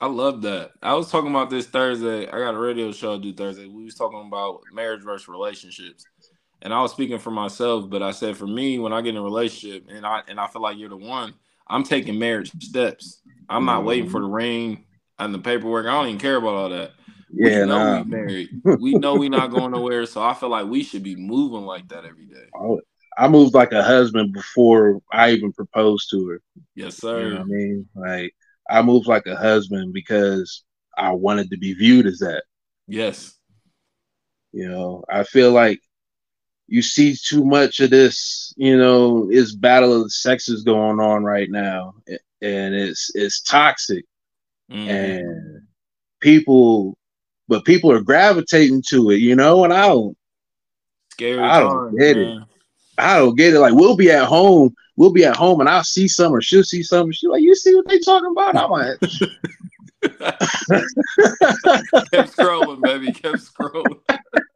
[0.00, 0.72] I love that.
[0.82, 2.26] I was talking about this Thursday.
[2.28, 3.66] I got a radio show to do Thursday.
[3.66, 6.04] We was talking about marriage versus relationships.
[6.62, 9.16] And I was speaking for myself, but I said for me, when I get in
[9.16, 11.34] a relationship and I and I feel like you're the one,
[11.72, 13.22] I'm taking marriage steps.
[13.48, 14.34] I'm not waiting for the mm-hmm.
[14.34, 14.84] ring
[15.18, 15.86] and the paperwork.
[15.86, 16.92] I don't even care about all that.
[17.32, 18.02] Yeah, we know nah.
[18.02, 18.48] we married.
[18.78, 20.04] we know we not going nowhere.
[20.04, 22.46] So I feel like we should be moving like that every day.
[22.54, 22.80] Oh,
[23.18, 26.40] I moved like a husband before I even proposed to her.
[26.74, 27.22] Yes, sir.
[27.22, 27.88] You know I mean?
[27.94, 28.32] Like
[28.70, 30.64] I moved like a husband because
[30.96, 32.44] I wanted to be viewed as that.
[32.86, 33.34] Yes.
[34.52, 35.80] You know, I feel like
[36.72, 41.22] you see too much of this, you know, this battle of the sexes going on
[41.22, 41.94] right now.
[42.40, 44.06] And it's it's toxic.
[44.70, 44.88] Mm-hmm.
[44.88, 45.62] And
[46.20, 46.96] people
[47.46, 50.16] but people are gravitating to it, you know, and I don't
[51.10, 52.38] Scary I don't time, get man.
[52.38, 52.42] it.
[52.96, 53.58] I don't get it.
[53.58, 56.64] Like we'll be at home we'll be at home and I'll see some or she'll
[56.64, 57.12] see some.
[57.12, 58.56] She's like, you see what they talking about?
[58.56, 58.98] I'm like,
[62.12, 63.12] kept scrolling, baby.
[63.12, 64.00] Kept scrolling.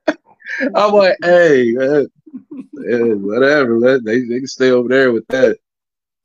[0.74, 3.78] I'm like, hey, man, whatever.
[3.78, 5.59] Let, they, they can stay over there with that.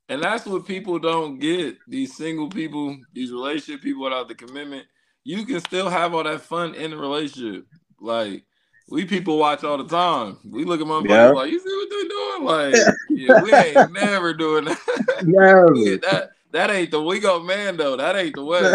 [0.08, 1.78] And that's what people don't get.
[1.88, 4.86] These single people, these relationship people without the commitment,
[5.24, 7.66] you can still have all that fun in the relationship.
[8.00, 8.44] Like
[8.88, 10.38] we people watch all the time.
[10.44, 11.28] We look at my yeah.
[11.28, 12.44] like, you see what they're doing?
[12.44, 14.78] Like, yeah, we ain't never doing that.
[15.24, 15.72] Never.
[16.02, 17.96] that that ain't the we go man though.
[17.96, 18.74] That ain't the way.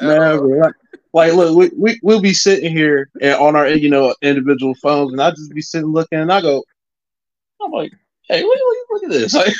[0.00, 0.74] Never.
[1.12, 5.12] Like, look, we, we we'll be sitting here and on our you know individual phones,
[5.12, 6.62] and I just be sitting looking, and I go,
[7.62, 7.92] I'm like,
[8.28, 9.34] hey, look, look, look at this.
[9.34, 9.54] Like,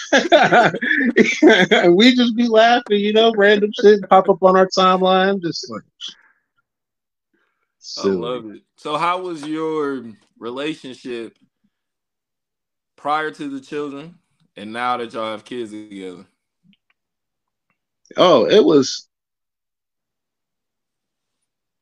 [1.96, 5.82] we just be laughing, you know, random shit pop up on our timeline, just like.
[7.78, 8.16] Silly.
[8.16, 8.62] I love it.
[8.76, 10.04] So, how was your
[10.38, 11.38] relationship
[12.96, 14.16] prior to the children,
[14.56, 16.26] and now that y'all have kids together?
[18.16, 19.07] Oh, it was.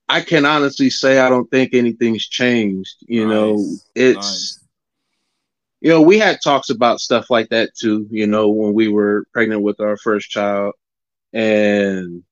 [0.08, 2.96] I can honestly say I don't think anything's changed.
[3.00, 3.34] You nice.
[3.34, 3.64] know,
[3.94, 4.16] it's.
[4.16, 4.62] Nice.
[5.82, 8.06] You know, we had talks about stuff like that too.
[8.10, 10.74] You know, when we were pregnant with our first child,
[11.32, 12.22] and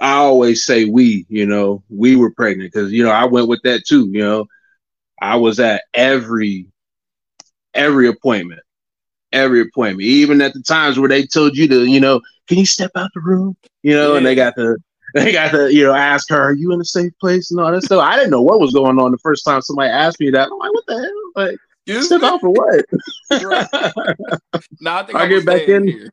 [0.00, 1.26] I always say we.
[1.28, 4.08] You know, we were pregnant because you know I went with that too.
[4.10, 4.46] You know,
[5.20, 6.66] I was at every
[7.74, 8.60] every appointment
[9.34, 12.64] every appointment, even at the times where they told you to, you know, can you
[12.64, 13.56] step out the room?
[13.82, 14.18] You know, yeah.
[14.18, 14.78] and they got to
[15.24, 17.70] they got to, you know, ask her, are you in a safe place and all
[17.70, 18.02] that stuff.
[18.02, 20.48] I didn't know what was going on the first time somebody asked me that.
[20.50, 21.46] I'm like, what the hell?
[21.46, 22.26] Like, step me?
[22.26, 22.84] out for what?
[24.80, 26.10] no, I, I get back in.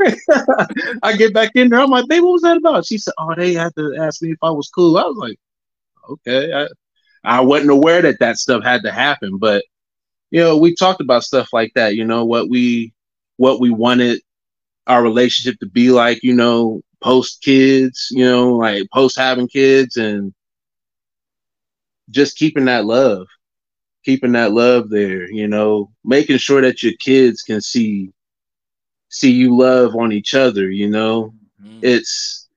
[1.02, 1.80] I get back in there.
[1.80, 2.84] I'm like, babe, what was that about?
[2.84, 4.98] She said, oh, they had to ask me if I was cool.
[4.98, 5.38] I was like,
[6.10, 6.52] okay.
[6.52, 6.68] I,
[7.24, 9.64] I wasn't aware that that stuff had to happen, but
[10.30, 11.94] you know, we talked about stuff like that.
[11.94, 12.92] You know, what we
[13.36, 14.20] what we wanted
[14.86, 19.96] our relationship to be like, you know, post kids, you know, like post having kids
[19.96, 20.32] and
[22.10, 23.26] just keeping that love,
[24.04, 28.12] keeping that love there, you know, making sure that your kids can see
[29.08, 31.34] see you love on each other, you know.
[31.62, 31.80] Mm-hmm.
[31.82, 32.48] It's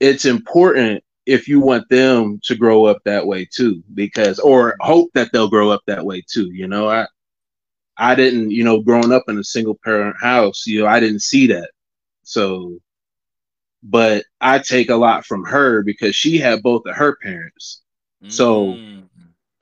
[0.00, 5.10] it's important if you want them to grow up that way too because or hope
[5.14, 6.88] that they'll grow up that way too, you know.
[6.88, 7.06] I
[7.98, 11.22] I didn't, you know, growing up in a single parent house, you know, I didn't
[11.22, 11.70] see that.
[12.28, 12.78] So,
[13.82, 17.80] but I take a lot from her because she had both of her parents.
[18.22, 18.30] Mm.
[18.32, 18.78] So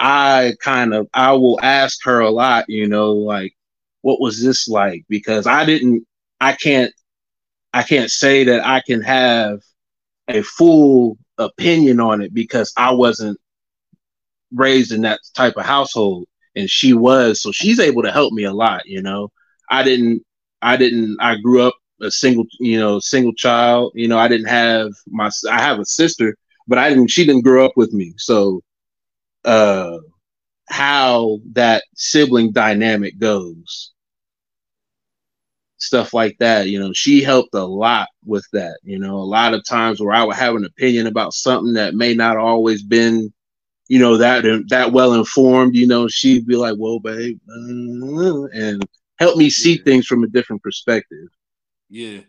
[0.01, 3.55] I kind of, I will ask her a lot, you know, like,
[4.03, 5.05] what was this like?
[5.09, 6.05] Because I didn't,
[6.41, 6.93] I can't,
[7.73, 9.61] I can't say that I can have
[10.27, 13.39] a full opinion on it because I wasn't
[14.53, 16.27] raised in that type of household
[16.57, 19.31] and she was so she's able to help me a lot you know
[19.71, 20.23] i didn't
[20.63, 23.93] i didn't i grew up a single you know single child.
[23.95, 26.37] You know i didn't have my i have a sister
[26.69, 28.15] but i didn't she didn't grow up with me.
[28.19, 28.63] So
[29.45, 29.99] uh
[30.69, 33.93] how that sibling dynamic goes
[35.79, 39.17] stuff like that you know she helped a lot with that you know.
[39.17, 42.37] A lot of times where i would have an opinion about something that may not
[42.37, 43.33] always been
[43.89, 48.83] you know that that well informed you know she'd be like well babe uh, and
[49.19, 51.29] help me see things from a different perspective
[51.89, 52.21] yeah.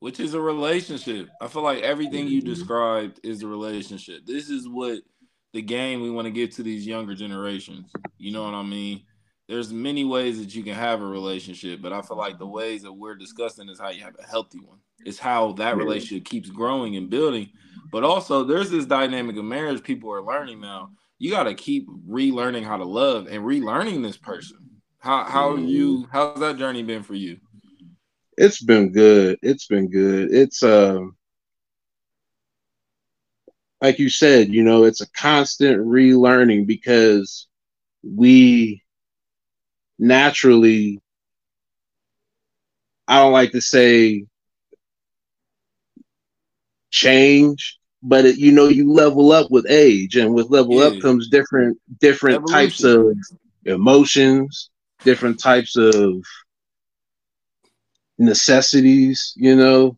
[0.00, 1.28] Which is a relationship.
[1.40, 2.50] I feel like everything you mm-hmm.
[2.50, 4.26] described is a relationship.
[4.26, 4.98] This is what
[5.54, 7.90] the game we want to get to these younger generations.
[8.18, 9.02] You know what i mean?
[9.48, 12.82] There's many ways that you can have a relationship but i feel like the ways
[12.82, 14.78] that we're discussing is how you have a healthy one.
[15.04, 17.50] It's how that relationship keeps growing and building.
[17.90, 20.90] But also, there's this dynamic of marriage people are learning now.
[21.18, 24.58] You got to keep relearning how to love and relearning this person.
[24.98, 27.38] How how you how's that journey been for you?
[28.36, 29.38] It's been good.
[29.42, 30.32] It's been good.
[30.32, 31.16] It's um
[33.80, 37.46] like you said, you know, it's a constant relearning because
[38.02, 38.82] we
[39.98, 41.00] naturally
[43.06, 44.24] I don't like to say
[46.90, 50.86] change, but it, you know you level up with age and with level yeah.
[50.86, 52.54] up comes different different Evolution.
[52.54, 53.16] types of
[53.66, 54.70] emotions
[55.04, 56.24] different types of
[58.18, 59.96] necessities you know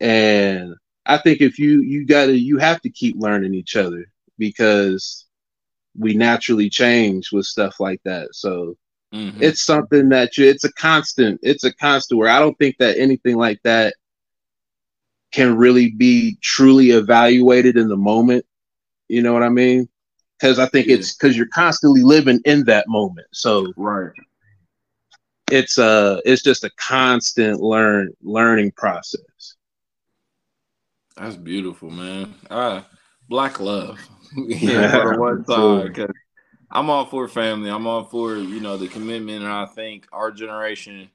[0.00, 0.74] and
[1.06, 4.04] i think if you you gotta you have to keep learning each other
[4.38, 5.26] because
[5.96, 8.76] we naturally change with stuff like that so
[9.12, 9.42] mm-hmm.
[9.42, 12.98] it's something that you it's a constant it's a constant where i don't think that
[12.98, 13.94] anything like that
[15.34, 18.46] can really be truly evaluated in the moment.
[19.08, 19.88] You know what I mean?
[20.38, 20.94] Because I think yeah.
[20.94, 23.26] it's because you're constantly living in that moment.
[23.32, 24.12] So right,
[25.50, 29.56] it's uh it's just a constant learn learning process.
[31.16, 32.34] That's beautiful, man.
[32.50, 32.82] Uh
[33.28, 33.98] black love.
[34.36, 36.10] yeah, for one side.
[36.70, 37.70] I'm all for family.
[37.70, 41.10] I'm all for you know the commitment, and I think our generation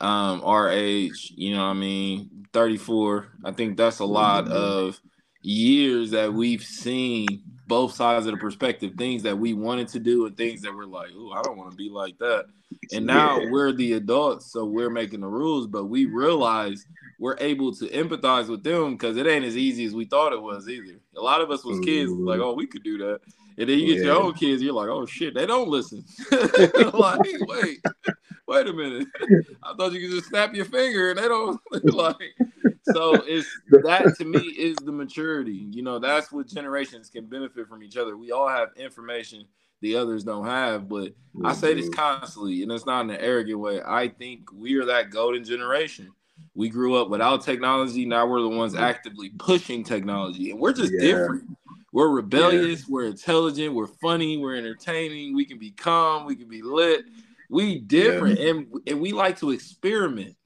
[0.00, 4.52] um our age you know i mean 34 i think that's a lot mm-hmm.
[4.52, 5.00] of
[5.40, 10.26] years that we've seen both sides of the perspective, things that we wanted to do
[10.26, 12.46] and things that we're like, oh, I don't want to be like that.
[12.92, 13.50] And now yeah.
[13.50, 16.86] we're the adults, so we're making the rules, but we realize
[17.18, 20.42] we're able to empathize with them because it ain't as easy as we thought it
[20.42, 20.98] was either.
[21.16, 22.48] A lot of us was kids like, mm-hmm.
[22.48, 23.20] oh, we could do that.
[23.58, 24.12] And then you get yeah.
[24.12, 26.04] your own kids, you're like, oh shit, they don't listen.
[26.92, 27.80] like, wait,
[28.46, 29.08] wait a minute.
[29.62, 31.60] I thought you could just snap your finger and they don't
[31.92, 32.16] like
[32.92, 33.48] so it's
[33.82, 35.66] that to me is the maturity.
[35.70, 38.16] You know, that's what generations can benefit from each other.
[38.16, 39.44] We all have information
[39.82, 41.46] the others don't have, but mm-hmm.
[41.46, 42.00] I say this mm-hmm.
[42.00, 43.82] constantly, and it's not in an arrogant way.
[43.84, 46.10] I think we are that golden generation.
[46.54, 48.06] We grew up without technology.
[48.06, 48.84] Now we're the ones mm-hmm.
[48.84, 51.00] actively pushing technology, and we're just yeah.
[51.00, 51.44] different.
[51.92, 52.80] We're rebellious.
[52.80, 52.86] Yeah.
[52.88, 53.74] We're intelligent.
[53.74, 54.36] We're funny.
[54.36, 55.34] We're entertaining.
[55.34, 56.26] We can be calm.
[56.26, 57.04] We can be lit.
[57.48, 58.50] We different, yeah.
[58.50, 60.36] and and we like to experiment.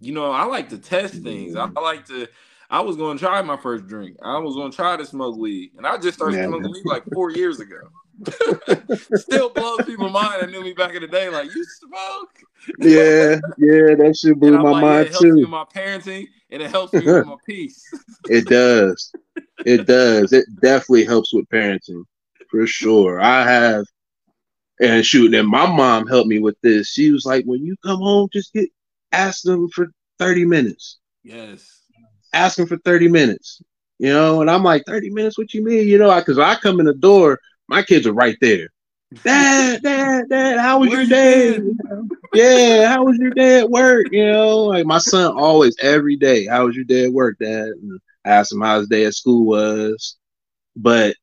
[0.00, 1.56] You know, I like to test things.
[1.56, 1.78] I mm-hmm.
[1.78, 2.28] like to.
[2.70, 4.16] I was going to try my first drink.
[4.22, 7.04] I was going to try to smoke weed, and I just started smoking weed like
[7.12, 7.78] four years ago.
[9.14, 11.28] Still blows people mind that knew me back in the day.
[11.28, 12.38] Like you smoke?
[12.78, 15.34] yeah, yeah, that shit blew my like, mind yeah, it helps too.
[15.34, 17.82] Me with my parenting, and it helps me with my peace.
[18.28, 19.12] it does.
[19.66, 20.32] It does.
[20.32, 22.04] It definitely helps with parenting
[22.50, 23.20] for sure.
[23.20, 23.84] I have,
[24.80, 26.88] and shoot, and my mom helped me with this.
[26.88, 28.68] She was like, "When you come home, just get
[29.12, 31.82] ask them for thirty minutes." Yes.
[32.32, 33.62] Ask them for thirty minutes.
[33.98, 35.38] You know, and I'm like, 30 minutes?
[35.38, 35.86] What you mean?
[35.86, 38.68] You know, because I, I come in the door my kids are right there.
[39.22, 41.60] Dad, dad, dad, how was your day?
[42.32, 44.06] yeah, how was your day at work?
[44.10, 47.68] You know, like my son always every day, how was your day at work, dad?
[47.68, 50.16] And I asked him how his day at school was.
[50.74, 51.14] But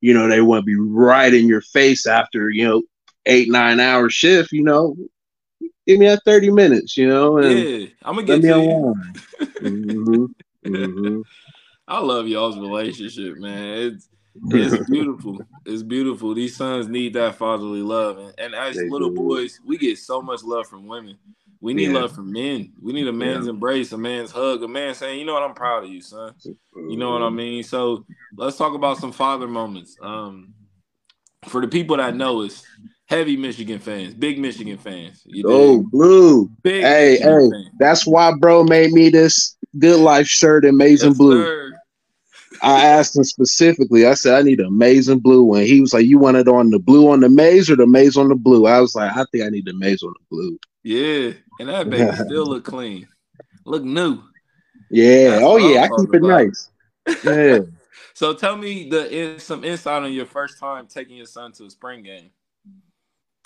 [0.00, 2.82] you know, they want to be right in your face after, you know,
[3.26, 4.96] eight, nine hour shift, you know.
[5.86, 7.38] Give me that 30 minutes, you know.
[7.38, 8.94] And yeah, I'm gonna get you.
[9.40, 10.24] mm-hmm,
[10.66, 11.20] mm-hmm.
[11.88, 13.78] I love y'all's relationship, man.
[13.78, 14.08] It's
[14.50, 15.40] it's beautiful.
[15.66, 16.34] It's beautiful.
[16.34, 19.16] These sons need that fatherly love, and, and as they little do.
[19.16, 21.18] boys, we get so much love from women.
[21.60, 21.98] We need yeah.
[21.98, 22.72] love from men.
[22.80, 23.50] We need a man's yeah.
[23.50, 25.42] embrace, a man's hug, a man saying, "You know what?
[25.42, 27.36] I'm proud of you, son." You know what I mm-hmm.
[27.36, 27.62] mean?
[27.64, 28.06] So
[28.36, 29.96] let's talk about some father moments.
[30.00, 30.54] Um,
[31.48, 32.64] for the people that know us,
[33.10, 35.26] heavy Michigan fans, big Michigan fans.
[35.44, 36.48] oh, blue.
[36.62, 37.76] Big hey, Michigan hey, fans.
[37.78, 41.44] that's why bro made me this good life shirt in Amazing yes, Blue.
[41.44, 41.72] Sir.
[42.62, 44.06] I asked him specifically.
[44.06, 45.62] I said, I need an amazing blue one.
[45.62, 48.16] He was like, You want it on the blue on the maize or the maize
[48.16, 48.66] on the blue?
[48.66, 50.58] I was like, I think I need the maize on the blue.
[50.82, 51.32] Yeah.
[51.58, 53.08] And that baby still look clean.
[53.64, 54.22] Look new.
[54.90, 55.30] Yeah.
[55.30, 56.28] That's oh yeah, I keep it about.
[56.28, 56.70] nice.
[57.24, 57.60] Yeah.
[58.12, 61.70] so tell me the some insight on your first time taking your son to a
[61.70, 62.30] spring game.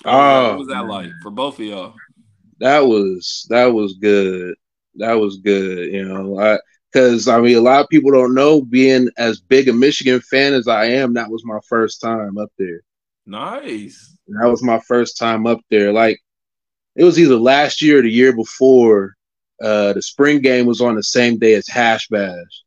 [0.05, 1.95] Oh, what was that like for both of y'all?
[2.61, 4.55] That was that was good.
[4.97, 5.93] That was good.
[5.93, 6.59] You know, I
[6.93, 8.63] because I mean, a lot of people don't know.
[8.63, 12.53] Being as big a Michigan fan as I am, that was my first time up
[12.59, 12.81] there.
[13.27, 14.17] Nice.
[14.29, 15.93] That was my first time up there.
[15.93, 16.21] Like
[16.97, 19.15] it was either last year or the year before.
[19.63, 22.63] Uh, the spring game was on the same day as Hash Bash,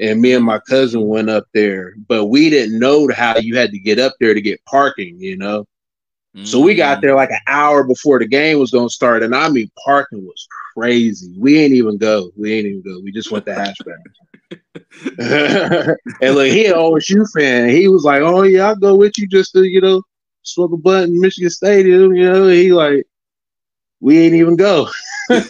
[0.00, 3.72] and me and my cousin went up there, but we didn't know how you had
[3.72, 5.16] to get up there to get parking.
[5.18, 5.66] You know.
[6.44, 7.02] So we got mm.
[7.02, 10.46] there like an hour before the game was gonna start, and I mean parking was
[10.74, 11.34] crazy.
[11.36, 12.30] We ain't even go.
[12.36, 13.00] We ain't even go.
[13.02, 14.58] We just went to Hash Bash.
[16.20, 17.70] and look, he an OSU fan.
[17.70, 20.02] He was like, "Oh yeah, I'll go with you just to you know
[20.42, 23.06] smoke a butt in Michigan Stadium." You know, he like,
[24.00, 24.88] we ain't even go.
[25.30, 25.40] we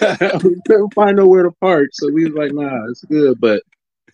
[0.66, 3.62] couldn't find nowhere to park, so we was like, "Nah, it's good." But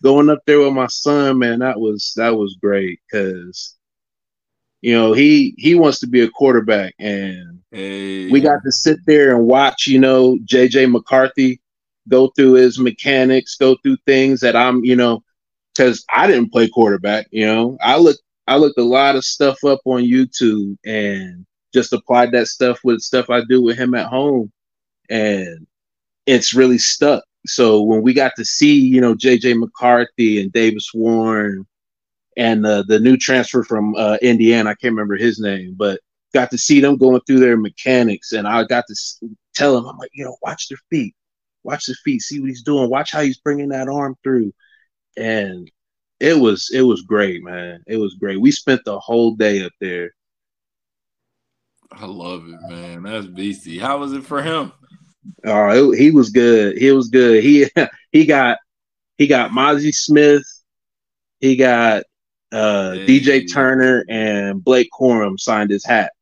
[0.03, 3.74] going up there with my son, man, that was that was great because
[4.85, 6.93] you know he he wants to be a quarterback.
[6.99, 8.29] And hey.
[8.29, 11.59] we got to sit there and watch you know jj mccarthy
[12.07, 15.23] go through his mechanics go through things that i'm you know
[15.73, 17.79] because i didn't play quarterback you know.
[17.81, 22.47] I looked i looked a lot of stuff up on youtube and just applied that
[22.47, 24.51] stuff with stuff i do with him at home.
[25.09, 25.65] And
[26.27, 27.23] it's really stuck.
[27.47, 31.65] So when we got to see you know jj mccarthy and davis warren
[32.37, 34.69] and uh, the new transfer from uh, Indiana.
[34.69, 35.99] I can't remember his name, but
[36.33, 38.95] got to see them going through their mechanics, and I got to
[39.53, 41.15] tell him, I'm like, you know, watch their feet,
[41.63, 44.53] watch the feet, see what he's doing, watch how he's bringing that arm through,
[45.17, 45.69] and
[46.19, 47.83] it was it was great, man.
[47.87, 48.39] It was great.
[48.39, 50.11] We spent the whole day up there.
[51.91, 53.03] I love it, man.
[53.03, 53.79] That's beastie.
[53.79, 54.71] How was it for him?
[55.45, 56.77] Oh, it, he was good.
[56.77, 57.43] He was good.
[57.43, 57.67] He
[58.11, 58.57] he got
[59.17, 60.43] he got Mazi Smith.
[61.39, 62.03] He got
[62.55, 63.05] uh, hey.
[63.05, 66.13] DJ Turner and Blake Corum signed his hat.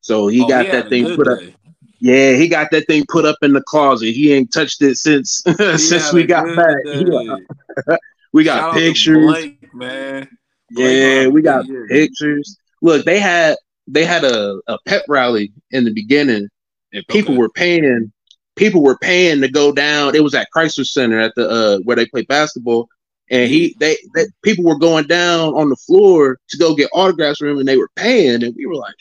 [0.00, 1.48] So he oh, got he that thing put day.
[1.48, 1.54] up.
[2.00, 4.12] Yeah, he got that thing put up in the closet.
[4.12, 5.42] He ain't touched it since
[5.76, 6.76] since we got back.
[8.32, 9.26] we got Shout pictures.
[9.26, 10.28] Blake, man.
[10.70, 12.56] Yeah, we got pictures.
[12.82, 13.56] Look, they had
[13.88, 16.48] they had a, a pep rally in the beginning,
[16.92, 17.38] and people okay.
[17.38, 18.12] were paying
[18.54, 20.14] people were paying to go down.
[20.14, 22.88] It was at Crisler Center at the uh where they play basketball.
[23.30, 27.38] And he they, they people were going down on the floor to go get autographs
[27.38, 28.94] from him and they were paying, and we were like,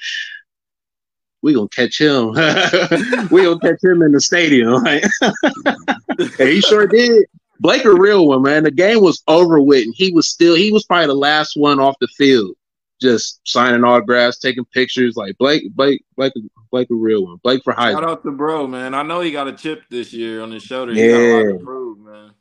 [1.42, 2.32] we gonna catch him.
[3.32, 4.86] we gonna catch him in the stadium.
[4.86, 7.26] and he sure did.
[7.60, 8.64] Blake a real one, man.
[8.64, 11.80] The game was over with, and he was still he was probably the last one
[11.80, 12.56] off the field,
[13.02, 15.16] just signing autographs, taking pictures.
[15.16, 16.34] Like Blake, Blake, Blake,
[16.72, 17.38] Blake a real one.
[17.44, 17.94] Blake for Heisman.
[17.94, 18.94] Shout out to bro, man.
[18.94, 20.94] I know he got a chip this year on his shoulder.
[20.94, 21.58] He yeah.
[21.64, 22.32] Prove, man.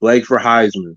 [0.00, 0.96] Blake for Heisman.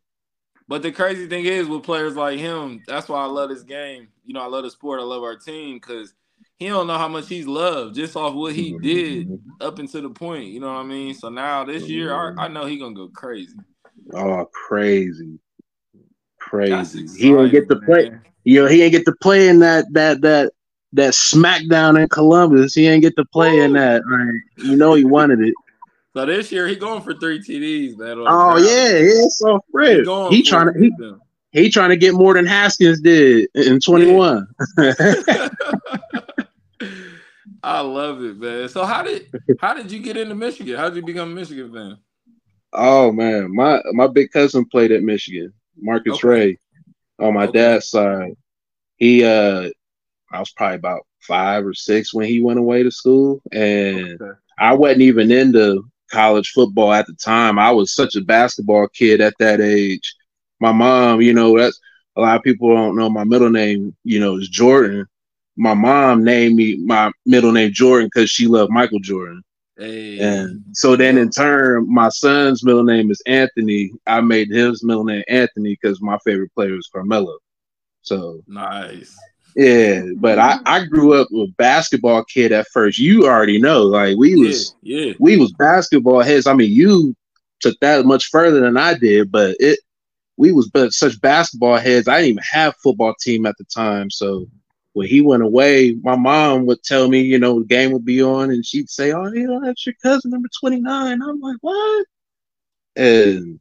[0.68, 4.09] But the crazy thing is with players like him, that's why I love this game.
[4.26, 4.99] You know, I love the sport.
[4.99, 6.13] I love our team because
[6.57, 8.84] he don't know how much he's loved just off what he mm-hmm.
[8.84, 10.47] did up until the point.
[10.47, 11.13] You know what I mean?
[11.13, 12.39] So now this year, I, mm-hmm.
[12.39, 13.55] I know he gonna go crazy.
[14.13, 15.39] Oh, crazy,
[16.39, 17.07] crazy!
[17.18, 18.11] He didn't get to play.
[18.43, 20.51] You know, he ain't get to play in that that that
[20.93, 22.74] that SmackDown in Columbus.
[22.74, 23.63] He ain't get to play Ooh.
[23.63, 24.01] in that.
[24.05, 24.34] Right?
[24.57, 25.53] You know, he wanted it.
[26.18, 28.26] So this year he going for three TDs, man.
[28.26, 29.28] Oh yeah, yeah.
[29.30, 30.91] So Fred, he, he trying to he,
[31.51, 34.47] he trying to get more than Haskins did in twenty one.
[34.80, 34.95] Yeah.
[37.61, 38.68] I love it, man.
[38.68, 39.28] So how did
[39.59, 40.76] how did you get into Michigan?
[40.76, 41.99] How did you become a Michigan fan?
[42.74, 46.28] Oh man, my my big cousin played at Michigan, Marcus okay.
[46.28, 46.57] Ray,
[47.20, 47.59] on my okay.
[47.59, 48.36] dad's side.
[48.95, 49.70] He uh
[50.32, 54.39] I was probably about five or six when he went away to school, and okay.
[54.57, 57.60] I wasn't even into college football at the time.
[57.60, 60.16] I was such a basketball kid at that age.
[60.60, 61.80] My mom, you know, that's
[62.16, 65.05] a lot of people don't know my middle name, you know, is Jordan.
[65.55, 69.43] My mom named me my middle name Jordan because she loved Michael Jordan.
[69.78, 70.20] Hey.
[70.20, 73.91] And so then in turn, my son's middle name is Anthony.
[74.08, 77.38] I made his middle name Anthony because my favorite player is Carmelo.
[78.01, 79.16] So nice.
[79.58, 80.68] Yeah, but I, mm-hmm.
[80.68, 82.99] I grew up with basketball kid at first.
[82.99, 85.14] You already know, like we was yeah, yeah.
[85.20, 86.45] we was basketball heads.
[86.45, 87.16] I mean, you
[87.60, 89.80] took that much further than I did, but it
[90.38, 92.08] we was but such basketball heads.
[92.08, 94.12] I didn't even have football team at the time.
[94.12, 94.45] So
[94.93, 98.22] when he went away, my mom would tell me, you know, the game would be
[98.22, 102.05] on, and she'd say, "Oh, you know, that's your cousin number 29." I'm like, "What?"
[102.95, 103.60] And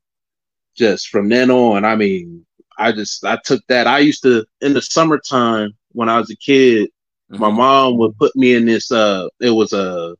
[0.76, 2.44] just from then on, I mean,
[2.76, 3.86] I just I took that.
[3.86, 6.90] I used to in the summertime when I was a kid,
[7.32, 7.40] mm-hmm.
[7.40, 8.92] my mom would put me in this.
[8.92, 10.14] Uh, it was a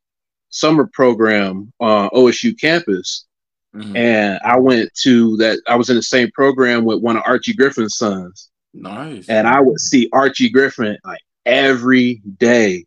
[0.48, 3.26] summer program on OSU campus,
[3.74, 3.94] mm-hmm.
[3.94, 5.60] and I went to that.
[5.68, 8.50] I was in the same program with one of Archie Griffin's sons.
[8.72, 9.28] Nice.
[9.28, 12.84] And I would see Archie Griffin like every day.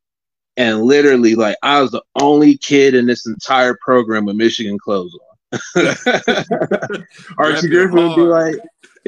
[0.58, 5.16] And literally, like I was the only kid in this entire program with Michigan clothes
[5.16, 5.60] on.
[7.38, 8.56] Archie Griffin would be like,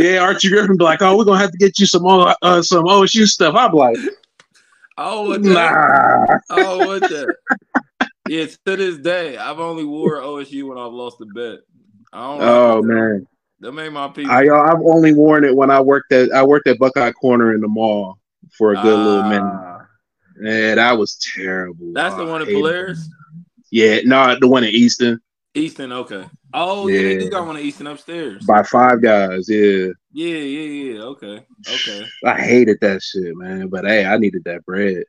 [0.02, 2.86] yeah, Archie Griffin be like, "Oh, we're gonna have to get you some uh, some
[2.86, 3.98] OSU stuff." I'm like,
[4.98, 6.26] "Oh, what nah.
[6.50, 7.34] Oh, what the?
[8.30, 11.60] yeah, to this day, I've only wore OSU when I've lost a bet.
[12.14, 12.42] I don't.
[12.42, 13.28] Oh man,
[13.60, 14.32] that made my people.
[14.32, 17.62] I, I've only worn it when I worked at I worked at Buckeye Corner in
[17.62, 18.20] the mall
[18.58, 19.44] for a good uh, little minute.
[19.44, 19.88] Ah.
[20.42, 21.94] Yeah, that was terrible.
[21.94, 23.08] That's oh, the one at Polaris.
[23.70, 25.22] Yeah, no, the one in Easton.
[25.54, 26.26] Easton, okay.
[26.54, 28.46] Oh yeah, yeah they got one at Easton upstairs.
[28.46, 29.88] By five guys, yeah.
[30.14, 31.02] Yeah, yeah, yeah.
[31.02, 31.46] Okay.
[31.68, 32.08] Okay.
[32.26, 33.68] I hated that shit, man.
[33.68, 35.04] But hey, I needed that bread.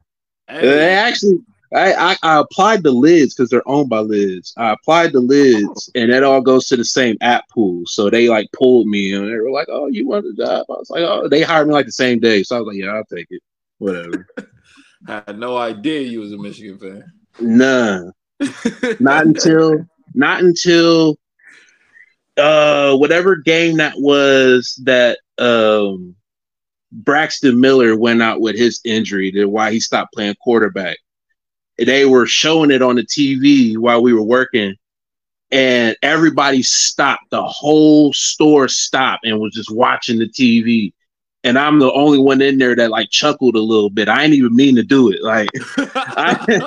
[0.49, 0.99] Hey.
[0.99, 1.39] Uh, actually,
[1.75, 4.53] I, I, I, applied the lids because they're owned by lids.
[4.57, 7.83] I applied the lids, and that all goes to the same app pool.
[7.87, 10.73] So they like pulled me, and they were like, "Oh, you want the job?" I
[10.73, 12.93] was like, "Oh." They hired me like the same day, so I was like, "Yeah,
[12.93, 13.43] I'll take it.
[13.79, 14.27] Whatever."
[15.09, 17.13] I had no idea you was a Michigan fan.
[17.41, 18.13] None.
[19.01, 21.17] Not until not until
[22.37, 26.15] uh whatever game that was that um
[26.93, 30.99] Braxton Miller went out with his injury, to why he stopped playing quarterback.
[31.79, 34.75] They were showing it on the TV while we were working,
[35.51, 37.31] and everybody stopped.
[37.31, 40.93] The whole store stopped and was just watching the TV
[41.45, 44.09] and I'm the only one in there that like chuckled a little bit.
[44.09, 45.23] I didn't even mean to do it.
[45.23, 46.37] Like I,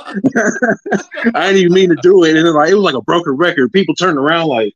[1.34, 2.36] I didn't even mean to do it.
[2.36, 3.72] And like it was like a broken record.
[3.72, 4.74] People turned around like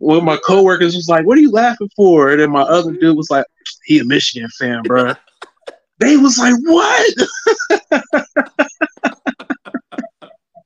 [0.00, 3.16] well, my coworkers was like, "What are you laughing for?" And then my other dude
[3.16, 3.44] was like,
[3.84, 5.14] "He a Michigan fan, bro."
[5.98, 7.14] they was like, "What?"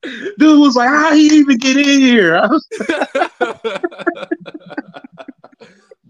[0.37, 2.39] dude was like, "How he even get in here?"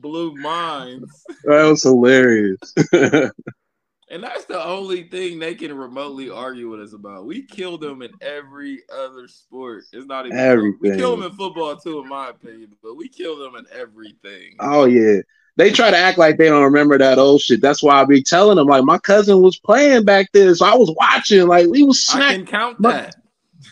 [0.04, 1.26] blew minds.
[1.46, 2.60] That was hilarious.
[2.92, 7.26] and that's the only thing they can remotely argue with us about.
[7.26, 9.86] We kill them in every other sport.
[9.92, 10.78] It's not even everything.
[10.80, 14.58] We kill them in football too, in my opinion, but we kill them in everything.
[14.60, 15.22] Oh yeah.
[15.56, 17.62] they try to act like they don't remember that old shit.
[17.62, 20.76] That's why I be telling them like my cousin was playing back then, so I
[20.76, 21.48] was watching.
[21.48, 23.16] Like we was I can count that.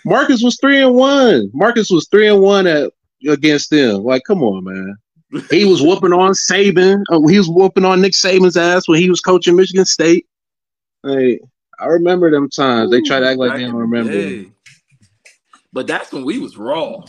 [0.06, 1.52] Marcus was three and one.
[1.54, 2.92] Marcus was three and one at
[3.28, 4.04] against them.
[4.04, 4.96] Like, come on, man.
[5.50, 7.04] He was whooping on Saban.
[7.10, 10.28] Uh, he was whooping on Nick Saban's ass when he was coaching Michigan State.
[11.06, 11.40] Hey,
[11.80, 12.92] I remember them times.
[12.92, 14.12] they try to act like Back they don't remember.
[14.12, 14.52] day.
[15.74, 17.06] But that's when we was raw.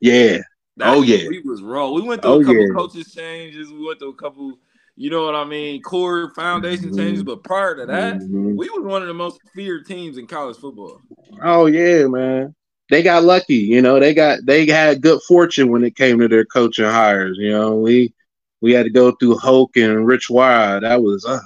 [0.00, 0.38] Yeah,
[0.76, 1.28] That's Oh, when yeah.
[1.28, 1.90] we was raw.
[1.90, 2.72] We went through Oh, a couple yeah.
[2.74, 3.70] coaches changes.
[3.70, 4.58] We went through a couple,
[4.96, 6.96] you know what I mean, core foundation Mhm.
[6.96, 7.22] changes.
[7.22, 8.56] But prior to that, Mhm.
[8.56, 11.00] we was one of the most feared teams in college football.
[11.42, 12.54] Oh yeah, man.
[12.90, 14.00] They got lucky, you know.
[14.00, 17.38] They got they had good fortune when it came to their coaching hires.
[17.38, 18.12] You know, we
[18.60, 20.80] we had to go through Hoke and Rich Wire.
[20.80, 21.38] That was uh,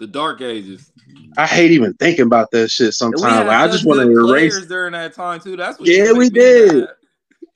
[0.00, 0.90] The dark ages.
[1.36, 2.94] I hate even thinking about that shit.
[2.94, 4.64] Sometimes like, I just want to erase.
[4.66, 5.56] during that time too.
[5.56, 6.88] That's what Yeah, we did.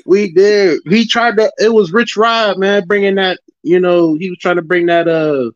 [0.04, 0.80] We did.
[0.86, 1.50] He tried to.
[1.58, 3.38] It was Rich Rod, man, bringing that.
[3.62, 5.50] You know, he was trying to bring that uh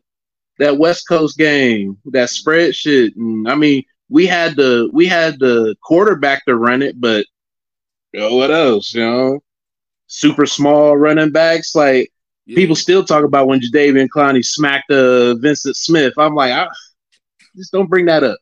[0.57, 3.15] that West Coast game, that spread shit.
[3.15, 7.25] And I mean, we had the we had the quarterback to run it, but
[8.15, 8.93] you know, what else?
[8.93, 9.39] You know,
[10.07, 11.75] super small running backs.
[11.75, 12.11] Like
[12.45, 12.55] Yeah.
[12.55, 16.13] people still talk about when Jadeveon Clowney smacked uh Vincent Smith.
[16.17, 16.67] I'm like, I,
[17.57, 18.37] just don't bring that up.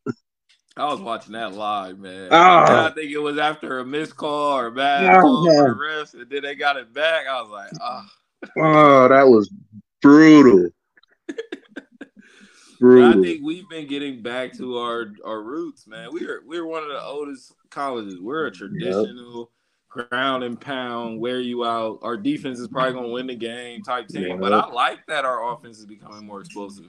[0.78, 2.30] I was watching that live, man.
[2.32, 2.36] Oh.
[2.38, 5.60] I think it was after a missed call or a bad Oh, call yeah.
[5.60, 7.26] for the refs, and then they got it back.
[7.28, 8.10] I was like, ah.
[8.58, 9.52] Oh, that was
[10.02, 10.70] brutal.
[12.82, 16.10] But I think we've been getting back to our our roots, man.
[16.12, 18.20] We're we're one of the oldest colleges.
[18.20, 19.52] We're a traditional
[19.94, 22.00] ground and pound, wear you out.
[22.02, 24.28] Our defense is probably gonna win the game type team.
[24.28, 24.40] Yep.
[24.40, 26.86] But I like that our offense is becoming more explosive.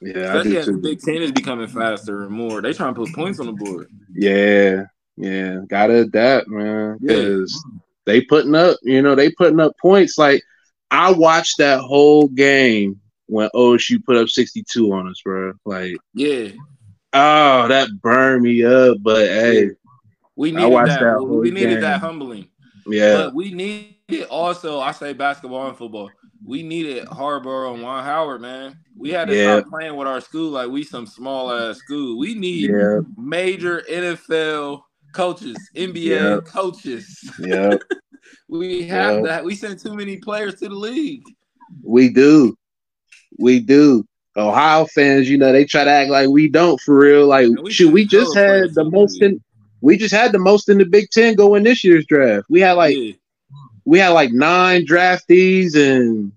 [0.00, 0.72] Yeah, Especially as the.
[0.74, 2.62] Big Ten is becoming faster and more.
[2.62, 3.88] They trying to put points on the board.
[4.12, 4.84] Yeah,
[5.16, 6.98] yeah, gotta adapt, man.
[7.00, 7.14] Yeah.
[7.16, 7.64] Because
[8.06, 10.16] they putting up, you know, they putting up points.
[10.18, 10.42] Like
[10.90, 15.52] I watched that whole game when OSU put up 62 on us, bro.
[15.64, 16.48] Like, Yeah.
[17.12, 18.98] oh, that burned me up.
[19.02, 19.70] But hey,
[20.36, 21.00] We needed that.
[21.00, 21.80] that we needed game.
[21.80, 22.48] that humbling.
[22.86, 26.10] yeah, But we needed also, I say basketball and football.
[26.44, 28.78] We needed Harbaugh and Juwan Howard, man.
[28.96, 29.60] We had to Yeah.
[29.60, 32.18] stop playing with our school like we some small ass school.
[32.18, 34.82] We need yeah, major NFL
[35.12, 36.40] coaches, NBA Yeah.
[36.44, 37.30] coaches.
[37.40, 37.76] yeah.
[38.48, 39.44] We have that.
[39.44, 41.24] We send too many players to the league.
[41.82, 42.56] We do,
[43.38, 44.04] we do.
[44.36, 47.26] Ohio fans, you know, they try to act like we don't for real.
[47.26, 49.42] Like, shoot, we just had the most in.
[49.86, 52.46] We just had the most in the Big Ten going this year's draft.
[52.50, 53.12] We had like yeah.
[53.84, 56.32] we had like nine draftees, and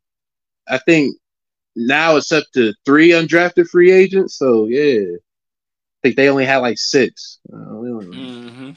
[0.68, 1.16] I think
[1.76, 4.38] now it's up to three undrafted free agents.
[4.38, 7.40] So yeah, I think they only had like six.
[7.52, 8.70] Uh, we don't- hmm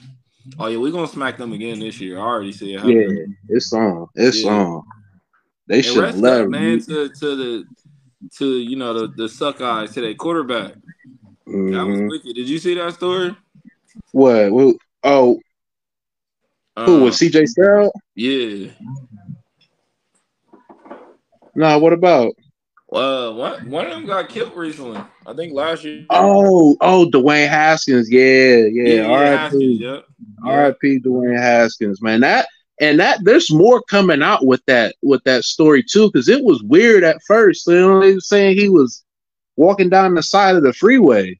[0.59, 2.19] Oh yeah, we're gonna smack them again this year.
[2.19, 4.07] I already see it yeah, it's on.
[4.15, 4.53] It's Yeah.
[4.53, 4.83] on.
[5.67, 7.65] They And should love man, to to the
[8.39, 10.77] to you know the the suck eyes today quarterback.
[11.47, 12.09] That was Mhm.
[12.09, 12.35] wicked.
[12.37, 13.37] Did you see that story?
[14.13, 14.49] What?
[14.51, 15.41] Who- Oh,
[16.77, 17.91] who Uh, was CJ Stroud?
[18.15, 18.69] Yeah.
[21.55, 22.33] No, what about?
[22.93, 25.01] Uh, one one of them got killed recently.
[25.27, 26.05] I think last year.
[26.11, 28.11] Oh, oh, Dwayne Haskins.
[28.11, 29.03] Yeah, yeah.
[29.07, 30.03] R.I.P.
[30.45, 31.01] R.I.P.
[31.01, 32.21] Dwayne Haskins, man.
[32.21, 32.49] That
[32.81, 36.63] and that there's more coming out with that with that story too, because it was
[36.65, 37.67] weird at first.
[37.67, 39.03] You know, they were saying he was
[39.57, 41.39] walking down the side of the freeway,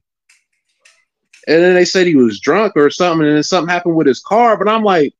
[1.47, 4.19] and then they said he was drunk or something, and then something happened with his
[4.19, 4.57] car.
[4.57, 5.13] But I'm like,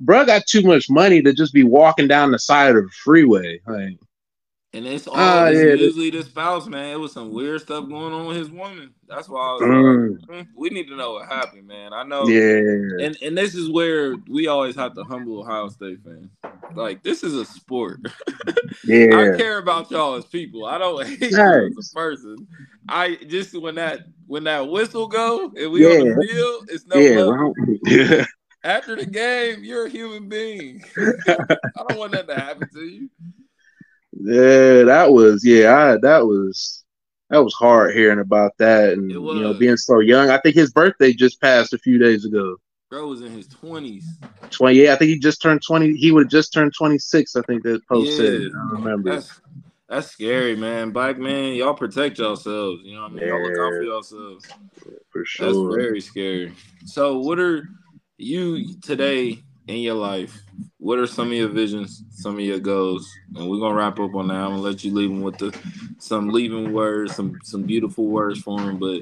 [0.00, 3.60] bro, got too much money to just be walking down the side of the freeway.
[3.66, 3.98] Like,
[4.76, 6.90] And it's all Ah, it's yeah, usually the spouse, man.
[6.94, 8.94] It was some weird stuff going on with his woman.
[9.08, 10.18] That's why I was Mm.
[10.28, 11.92] like, mm, we need to know what happened, man.
[11.92, 12.60] I know yeah,
[12.98, 16.30] and and this is where we always have to humble Ohio State fans.
[16.74, 18.00] Like this is a sport.
[18.84, 19.06] yeah.
[19.10, 20.66] I yeah, care about y'all as people.
[20.66, 21.66] I don't hate you Right.
[21.66, 22.46] as a person.
[22.88, 27.02] I just when that when that whistle go and we on the field, it's no
[27.02, 27.36] yeah, love.
[27.36, 27.54] well,
[27.84, 28.24] yeah.
[28.64, 30.82] After the game, you're a human being.
[31.28, 33.10] I don't want that to happen to you.
[34.20, 36.84] Yeah, that was yeah, I, that was
[37.30, 40.30] that was hard hearing about that, and you know, being so young.
[40.30, 42.56] I think his birthday just passed a few days ago.
[42.90, 44.06] Bro was in his twenties.
[44.50, 45.94] Twenty, yeah, I think he just turned twenty.
[45.94, 47.36] He would have just turned twenty six.
[47.36, 48.16] I think that post Yeah.
[48.16, 48.50] said.
[48.54, 49.10] I remember.
[49.10, 49.40] That's
[49.88, 50.90] that's scary, man.
[50.90, 52.82] Black man, y'all protect yourselves.
[52.84, 53.26] You know what I mean?
[53.26, 53.88] Y'all look out for Yeah.
[53.90, 54.48] yourselves.
[55.10, 55.46] for sure.
[55.46, 56.54] That's very scary.
[56.84, 57.68] So, what are
[58.18, 60.42] you today in your life?
[60.86, 63.12] What are some of your visions, some of your goals?
[63.34, 64.36] And we're gonna wrap up on that.
[64.36, 65.52] I'm gonna let you leave them with the
[65.98, 68.78] some leaving words, some some beautiful words for them.
[68.78, 69.00] But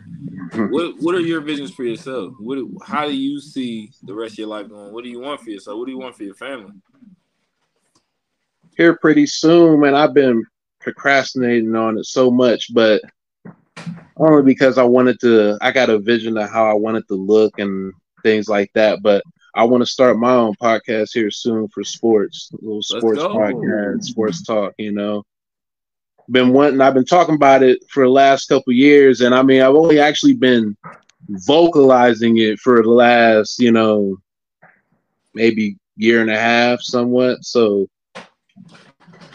[0.70, 2.32] what what are your visions for yourself?
[2.40, 4.94] What how do you see the rest of your life going?
[4.94, 5.76] What do you want for yourself?
[5.76, 6.72] What do you want for your family?
[8.78, 9.94] Here pretty soon, man.
[9.94, 10.42] I've been
[10.80, 13.02] procrastinating on it so much, but
[14.16, 15.58] only because I wanted to.
[15.60, 19.02] I got a vision of how I wanted to look and things like that.
[19.02, 19.22] But
[19.54, 24.04] I want to start my own podcast here soon for sports, a little sports podcast,
[24.04, 24.72] sports talk.
[24.78, 25.22] You know,
[26.30, 26.80] been wanting.
[26.80, 30.00] I've been talking about it for the last couple years, and I mean, I've only
[30.00, 30.76] actually been
[31.28, 34.16] vocalizing it for the last, you know,
[35.34, 37.44] maybe year and a half, somewhat.
[37.44, 37.88] So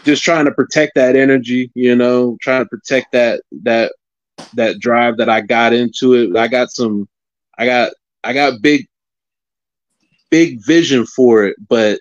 [0.04, 3.92] just trying to protect that energy, you know, trying to protect that that
[4.54, 6.36] that drive that I got into it.
[6.36, 7.08] I got some
[7.58, 7.92] I got
[8.24, 8.86] I got big
[10.30, 12.00] big vision for it, but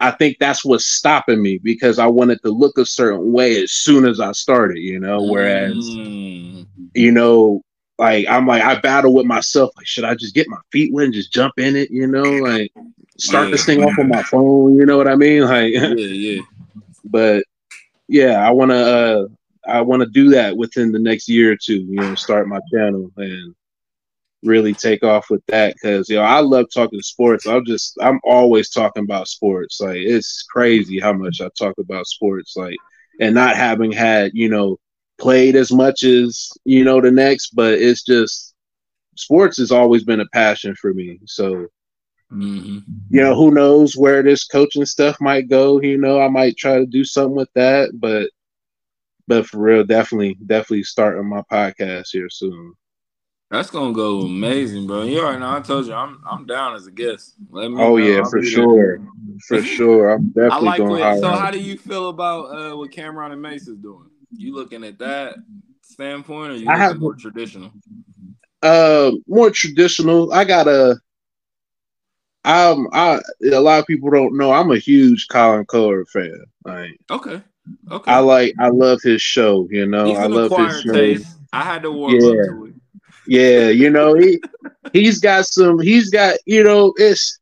[0.00, 3.72] I think that's what's stopping me because I wanted to look a certain way as
[3.72, 6.66] soon as I started, you know, whereas mm.
[6.94, 7.62] you know,
[7.98, 11.06] like I'm like I battle with myself like should I just get my feet wet
[11.06, 12.72] and just jump in it, you know, like
[13.18, 13.52] start yeah.
[13.52, 15.42] this thing off on my phone, you know what I mean?
[15.42, 16.42] Like yeah, yeah.
[17.04, 17.44] But
[18.08, 19.26] yeah, I want to uh
[19.66, 21.80] I want to do that within the next year or two.
[21.80, 23.54] You know, start my channel and
[24.44, 27.46] really take off with that because you know I love talking sports.
[27.46, 29.80] I'm just I'm always talking about sports.
[29.80, 32.56] Like it's crazy how much I talk about sports.
[32.56, 32.76] Like
[33.20, 34.78] and not having had you know
[35.18, 38.54] played as much as you know the next, but it's just
[39.16, 41.20] sports has always been a passion for me.
[41.26, 41.68] So
[42.32, 42.78] Mm-hmm.
[43.10, 45.80] You know, who knows where this coaching stuff might go?
[45.80, 48.30] You know, I might try to do something with that, but
[49.26, 52.74] but for real, definitely, definitely starting my podcast here soon.
[53.54, 55.02] That's gonna go amazing, bro.
[55.02, 55.56] You already know.
[55.56, 57.34] I told you, I'm I'm down as a guest.
[57.50, 57.76] Let me.
[57.80, 57.96] Oh know.
[57.98, 58.98] yeah, I'll for sure,
[59.46, 60.10] for sure.
[60.10, 61.00] I'm definitely I like going.
[61.00, 64.10] What, so, how do you feel about uh, what Cameron and Mase is doing?
[64.36, 65.36] You looking at that
[65.82, 67.70] standpoint, or you I have more traditional?
[68.60, 70.32] Uh, more traditional.
[70.32, 70.98] I got a
[72.44, 73.20] I'm I
[73.52, 76.44] a lot of people don't know I'm a huge Colin Cowherd fan.
[76.64, 77.40] Like okay.
[77.88, 78.10] Okay.
[78.10, 80.12] I like I love his show, you know.
[80.16, 80.92] I love his show.
[80.92, 81.36] Taste.
[81.52, 82.30] I had to warm yeah.
[82.30, 82.73] up to it.
[83.26, 84.40] Yeah, you know, he
[84.92, 87.38] he's got some he's got, you know, it's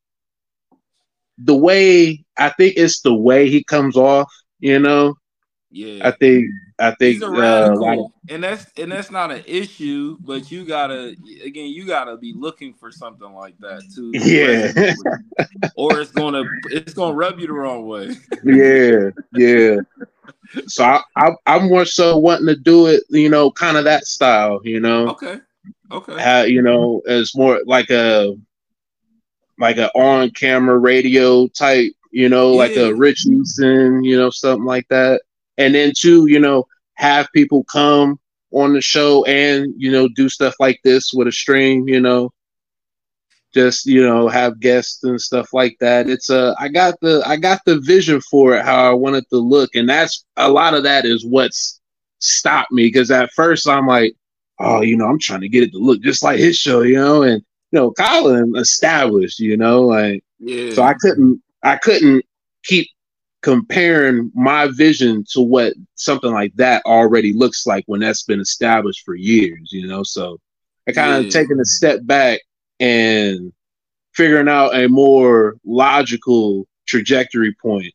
[1.38, 5.16] the way I think it's the way he comes off, you know.
[5.70, 6.06] Yeah.
[6.06, 6.46] I think
[6.78, 10.66] I think He's a radical, uh, and that's and that's not an issue, but you
[10.66, 14.10] gotta again, you gotta be looking for something like that too.
[14.12, 14.92] Yeah,
[15.76, 18.14] or it's gonna it's gonna rub you the wrong way.
[18.44, 19.76] yeah, yeah.
[20.66, 24.04] So I, I I'm more so wanting to do it, you know, kind of that
[24.04, 25.08] style, you know.
[25.10, 25.38] Okay.
[25.92, 26.20] Okay.
[26.20, 28.34] How, you know, it's more like a
[29.58, 32.58] like a on camera radio type, you know, yeah.
[32.58, 35.22] like a Rich Eisen, you know, something like that
[35.58, 38.18] and then two, you know, have people come
[38.52, 42.30] on the show and you know do stuff like this with a stream, you know,
[43.54, 46.08] just you know have guests and stuff like that.
[46.08, 49.28] It's a uh, I got the I got the vision for it how I wanted
[49.30, 51.80] to look, and that's a lot of that is what's
[52.18, 54.14] stopped me because at first I'm like,
[54.58, 56.96] oh, you know, I'm trying to get it to look just like his show, you
[56.96, 60.72] know, and you know, Colin established, you know, like yeah.
[60.72, 62.24] so I couldn't I couldn't
[62.64, 62.88] keep
[63.42, 69.04] comparing my vision to what something like that already looks like when that's been established
[69.04, 70.02] for years, you know.
[70.02, 70.38] So
[70.88, 71.30] I kind of yeah.
[71.30, 72.40] taking a step back
[72.80, 73.52] and
[74.14, 77.92] figuring out a more logical trajectory point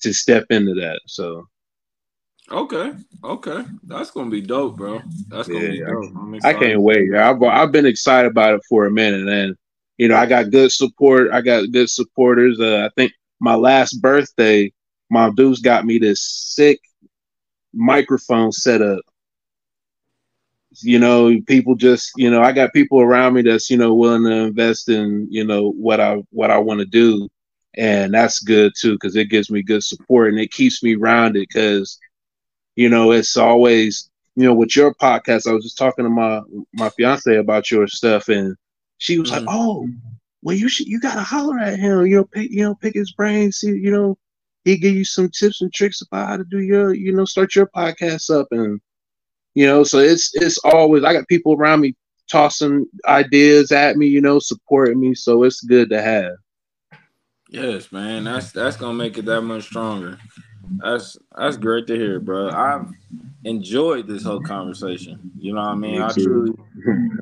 [0.00, 1.00] to step into that.
[1.06, 1.46] So
[2.50, 2.92] Okay,
[3.24, 5.00] okay, that's gonna be dope, bro.
[5.28, 6.44] That's gonna yeah, be dope.
[6.44, 7.14] I can't wait.
[7.14, 9.54] I've I've been excited about it for a minute, and
[9.98, 11.30] you know I got good support.
[11.30, 12.58] I got good supporters.
[12.58, 14.72] Uh, I think my last birthday,
[15.10, 16.80] my dudes got me this sick
[17.74, 19.00] microphone setup.
[20.82, 24.24] You know, people just, you know, I got people around me that's, you know, willing
[24.24, 27.28] to invest in, you know, what I what I want to do.
[27.76, 31.46] And that's good too, because it gives me good support and it keeps me rounded
[31.48, 31.98] because,
[32.78, 36.40] you know, it's always, you know, with your podcast, I was just talking to my
[36.72, 38.56] my fiance about your stuff and
[38.98, 39.46] she was mm-hmm.
[39.46, 39.88] like, Oh,
[40.42, 42.06] well, you should you gotta holler at him.
[42.06, 43.50] You know, pick you know, pick his brain.
[43.50, 44.16] See, you know,
[44.64, 47.56] he give you some tips and tricks about how to do your, you know, start
[47.56, 48.80] your podcast up, and
[49.54, 51.96] you know, so it's it's always I got people around me
[52.30, 55.16] tossing ideas at me, you know, supporting me.
[55.16, 56.34] So it's good to have.
[57.50, 58.22] Yes, man.
[58.22, 60.16] That's that's gonna make it that much stronger.
[60.76, 62.50] That's that's great to hear, bro.
[62.50, 62.88] I've
[63.44, 65.30] enjoyed this whole conversation.
[65.38, 65.98] You know what I mean?
[65.98, 66.54] Me I truly,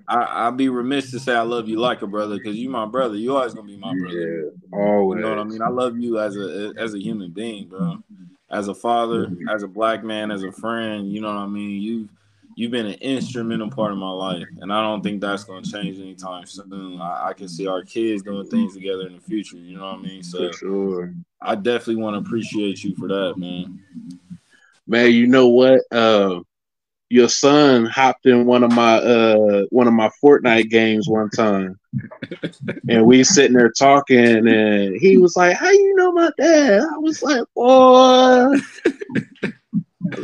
[0.09, 2.87] I I'd be remiss to say I love you like a brother because you my
[2.87, 3.17] brother.
[3.17, 4.51] You always gonna be my brother.
[4.73, 5.19] Yeah, always.
[5.19, 5.63] You know what I mean?
[5.63, 8.03] I love you as a as a human being, bro.
[8.51, 9.49] As a father, mm-hmm.
[9.49, 11.11] as a black man, as a friend.
[11.11, 11.83] You know what I mean?
[11.83, 12.09] You
[12.57, 15.71] you've been an instrumental part of my life, and I don't think that's going to
[15.71, 17.01] change anytime soon.
[17.01, 19.59] I, I, can see our kids doing things together in the future.
[19.59, 20.23] You know what I mean?
[20.23, 21.15] So, for sure.
[21.41, 23.79] I definitely want to appreciate you for that, man.
[24.87, 25.83] Man, you know what?
[25.93, 26.41] Uh,
[27.11, 31.79] your son hopped in one of my uh one of my Fortnite games one time,
[32.89, 36.99] and we sitting there talking, and he was like, "How you know my dad?" I
[36.99, 38.55] was like, "Boy."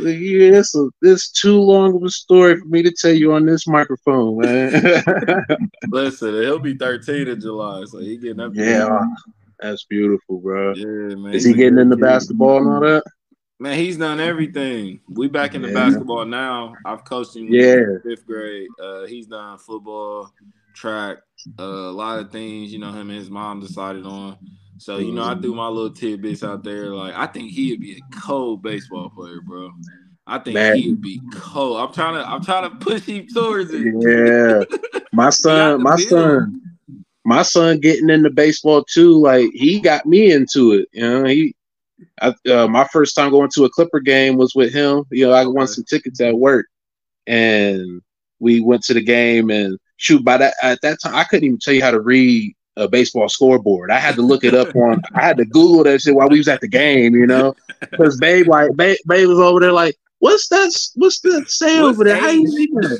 [0.01, 3.67] yeah, this is too long of a story for me to tell you on this
[3.67, 5.45] microphone, man.
[5.87, 8.51] Listen, he'll be 13 in July, so he getting up.
[8.55, 8.99] Yeah,
[9.59, 10.73] that's beautiful, bro.
[10.73, 11.33] Yeah, man.
[11.33, 13.03] Is he getting into basketball and all that?
[13.59, 14.99] Man, he's done everything.
[15.07, 15.73] We back in the yeah.
[15.73, 16.73] basketball now.
[16.85, 17.83] I've coached him yeah.
[18.03, 18.67] fifth grade.
[18.81, 20.33] Uh, he's done football,
[20.73, 21.19] track,
[21.59, 22.73] uh, a lot of things.
[22.73, 24.37] You know, him and his mom decided on.
[24.83, 26.87] So you know, I threw my little tidbits out there.
[26.87, 29.71] Like I think he'd be a cold baseball player, bro.
[30.27, 30.75] I think Man.
[30.75, 31.77] he'd be cold.
[31.77, 33.93] I'm trying to, I'm trying to push him towards it.
[34.01, 34.63] Yeah,
[35.13, 36.61] my son, my son,
[37.23, 39.21] my son getting into baseball too.
[39.21, 40.89] Like he got me into it.
[40.91, 41.55] You know, he
[42.21, 45.05] I, uh, my first time going to a Clipper game was with him.
[45.11, 46.65] You know, I won some tickets at work,
[47.25, 48.01] and
[48.39, 49.49] we went to the game.
[49.49, 52.53] And shoot, by that at that time, I couldn't even tell you how to read
[52.77, 53.91] a baseball scoreboard.
[53.91, 55.01] I had to look it up on.
[55.13, 57.15] I had to Google that shit while we was at the game.
[57.15, 59.95] You know, because Babe like Babe, Babe was over there like.
[60.19, 60.71] What's that?
[60.95, 62.15] What's that say what's over there?
[62.15, 62.97] How you?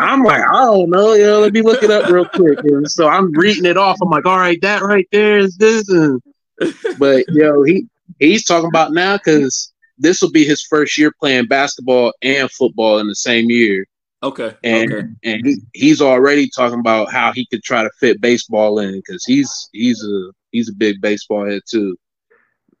[0.00, 1.12] I'm like, I don't know.
[1.12, 2.60] You know, let me look it up real quick.
[2.60, 3.98] And so I'm reading it off.
[4.00, 5.86] I'm like, all right, that right there is this.
[5.90, 6.22] And
[6.98, 7.86] but yo, he
[8.18, 12.98] he's talking about now because this will be his first year playing basketball and football
[12.98, 13.86] in the same year.
[14.22, 14.54] Okay.
[14.62, 15.08] And okay.
[15.24, 19.24] and he, he's already talking about how he could try to fit baseball in because
[19.24, 21.96] he's he's a he's a big baseball head too.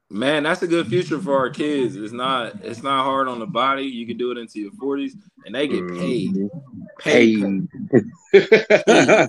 [0.08, 1.96] Man, that's a good future for our kids.
[1.96, 3.84] It's not it's not hard on the body.
[3.84, 5.16] You can do it into your forties,
[5.46, 6.34] and they get paid.
[6.34, 6.82] Mm-hmm.
[6.98, 7.68] Paid.
[8.32, 9.28] paid.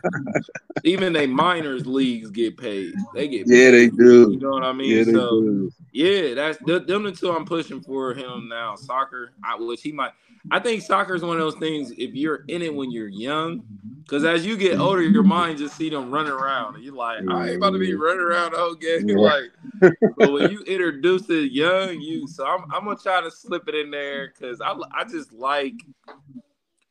[0.84, 2.94] Even they minors leagues get paid.
[3.14, 3.58] They get paid.
[3.58, 4.34] yeah, they do.
[4.34, 4.98] You know what I mean?
[4.98, 5.72] Yeah, so do.
[5.94, 8.76] yeah, that's them the two I'm pushing for him now.
[8.76, 10.12] Soccer, I, which he might
[10.52, 11.92] I think soccer is one of those things.
[11.92, 14.02] If you're in it when you're young, mm-hmm.
[14.02, 17.20] because as you get older, your mind just see them running around, and you're like,
[17.30, 19.08] I ain't about to be running around the whole game.
[19.08, 19.52] Like,
[20.18, 23.76] but when you introduce it young, you so I'm, I'm gonna try to slip it
[23.76, 25.76] in there because I I just like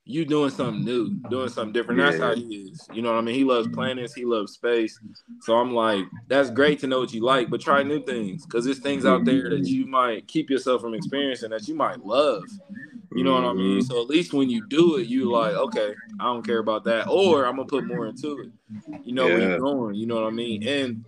[0.04, 2.00] you doing something new, doing something different.
[2.00, 2.88] That's how he is.
[2.92, 3.36] You know what I mean?
[3.36, 4.98] He loves planets, he loves space.
[5.40, 8.64] So I'm like, that's great to know what you like, but try new things because
[8.64, 12.42] there's things out there that you might keep yourself from experiencing that you might love.
[13.14, 13.78] You know what I mean?
[13.78, 13.92] Mm-hmm.
[13.92, 17.08] So at least when you do it, you like, okay, I don't care about that,
[17.08, 18.50] or I'm gonna put more into it.
[19.04, 19.34] You know yeah.
[19.34, 19.94] where you're going.
[19.94, 20.66] You know what I mean?
[20.66, 21.04] And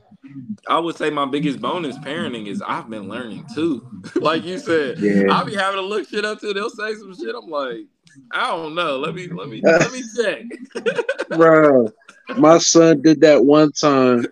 [0.69, 3.87] I would say my biggest bonus parenting is I've been learning too.
[4.17, 5.25] like you said, yeah.
[5.31, 6.53] I'll be having to look shit up too.
[6.53, 7.35] They'll say some shit.
[7.35, 7.87] I'm like,
[8.33, 8.99] I don't know.
[8.99, 10.45] Let me let me let me check.
[11.31, 11.91] Bro,
[12.37, 14.27] my son did that one time.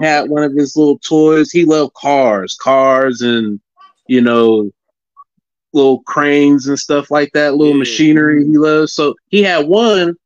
[0.00, 1.50] Had one of his little toys.
[1.50, 3.60] He loved cars, cars, and
[4.06, 4.70] you know,
[5.72, 7.78] little cranes and stuff like that, little yeah.
[7.78, 8.92] machinery he loves.
[8.92, 10.16] So he had one,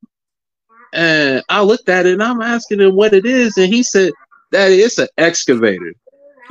[0.93, 4.13] and I looked at it and I'm asking him what it is, and he said
[4.51, 5.93] that it's an excavator.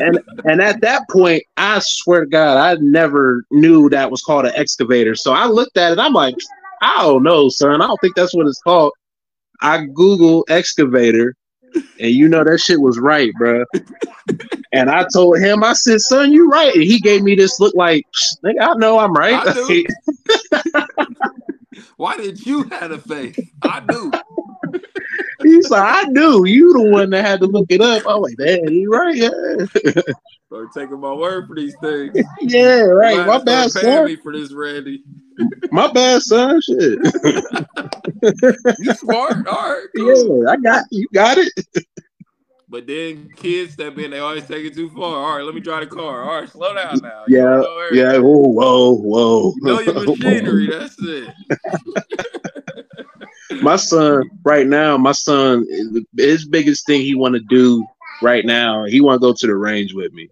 [0.00, 4.46] and and at that point, I swear to God, I never knew that was called
[4.46, 5.14] an excavator.
[5.14, 6.36] So I looked at it, I'm like,
[6.82, 7.80] I don't know, son.
[7.80, 8.92] I don't think that's what it's called.
[9.60, 11.34] I Google excavator,
[11.74, 13.64] and you know that shit was right, bro.
[14.72, 16.74] and I told him, I said, son, you right.
[16.74, 18.06] And he gave me this look like,
[18.44, 19.46] I know I'm right.
[21.96, 23.38] Why did you have a face?
[23.62, 24.10] I do.
[25.42, 28.02] He's like, I knew you the one that had to look it up.
[28.06, 29.16] I'm like, damn, you right.
[29.16, 29.30] Yeah.
[30.46, 32.12] Start taking my word for these things.
[32.42, 33.26] yeah, right.
[33.26, 34.04] My bad, son.
[34.04, 35.02] Me for this, Randy.
[35.70, 36.60] My bad, son.
[36.60, 36.98] Shit.
[38.78, 39.46] you smart.
[39.46, 39.86] All right.
[39.96, 40.44] Cool.
[40.44, 41.08] Yeah, I got you.
[41.12, 41.52] Got it.
[42.68, 45.16] But then kids step in, they always take it too far.
[45.16, 46.22] All right, let me drive the car.
[46.22, 47.24] All right, slow down now.
[47.28, 47.62] Yeah,
[47.92, 48.18] yeah.
[48.18, 49.52] Whoa, whoa, whoa.
[49.56, 50.68] You know your machinery.
[50.68, 51.34] That's it.
[53.60, 55.66] My son, right now, my son,
[56.16, 57.84] his biggest thing he want to do
[58.22, 60.28] right now, he want to go to the range with me.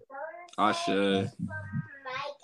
[0.57, 1.31] I should.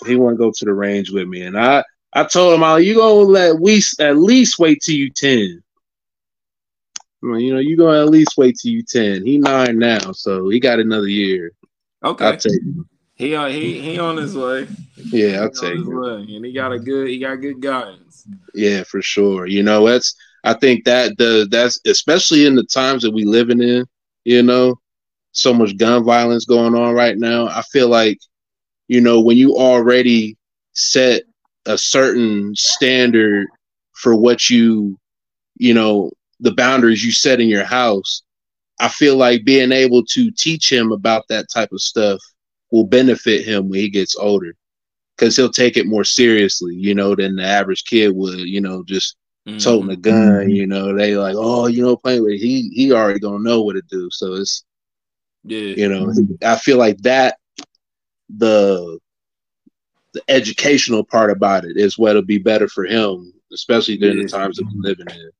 [0.05, 2.77] He want to go to the range with me, and I, I told him, "I,
[2.79, 5.63] you gonna let we at least wait till you ten.
[7.23, 9.25] You know, you gonna at least wait till you ten.
[9.25, 11.51] He nine now, so he got another year.
[12.03, 12.87] Okay, I'll take him.
[13.15, 14.67] He on he he on his way.
[14.95, 15.99] Yeah, I'll take him.
[15.99, 16.35] Way.
[16.35, 18.27] And he got a good he got good guidance.
[18.53, 19.47] Yeah, for sure.
[19.47, 20.15] You know, that's
[20.47, 23.85] I think that the that's especially in the times that we living in.
[24.25, 24.79] You know,
[25.33, 27.47] so much gun violence going on right now.
[27.47, 28.19] I feel like,
[28.87, 30.37] you know, when you already
[30.73, 31.23] set
[31.65, 33.47] a certain standard
[33.93, 34.97] for what you,
[35.57, 38.23] you know, the boundaries you set in your house,
[38.79, 42.19] I feel like being able to teach him about that type of stuff
[42.71, 44.55] will benefit him when he gets older.
[45.17, 48.83] because he'll take it more seriously, you know, than the average kid would, you know,
[48.87, 49.15] just
[49.47, 49.61] Mhm.
[49.63, 53.19] toting a gun, you know, they like, oh, you know, playing with he he already
[53.19, 54.09] gonna know what to do.
[54.11, 54.63] So it's
[55.43, 55.73] Yeah.
[55.75, 56.11] you know,
[56.43, 57.37] I feel like that
[58.29, 58.99] the
[60.13, 64.57] the educational part about it is what'll be better for him, especially during the times
[64.57, 65.31] that we're living in.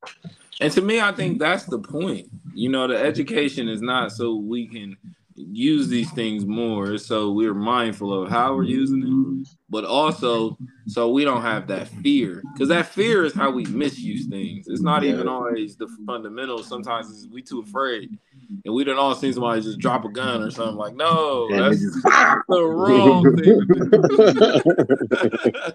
[0.60, 2.28] And to me, I think that's the point.
[2.54, 4.98] You know, the education is not so we can
[5.38, 10.58] use these things more, so we're mindful of how we're using them, but also
[10.88, 12.42] so we don't have that fear.
[12.54, 14.68] Because that fear is how we misuse things.
[14.68, 16.68] It's not even always the fundamentals.
[16.68, 18.18] Sometimes we too afraid.
[18.66, 21.80] And we don't all see somebody just drop a gun or something like, no, that's
[21.82, 22.02] just-
[22.48, 23.62] the wrong thing.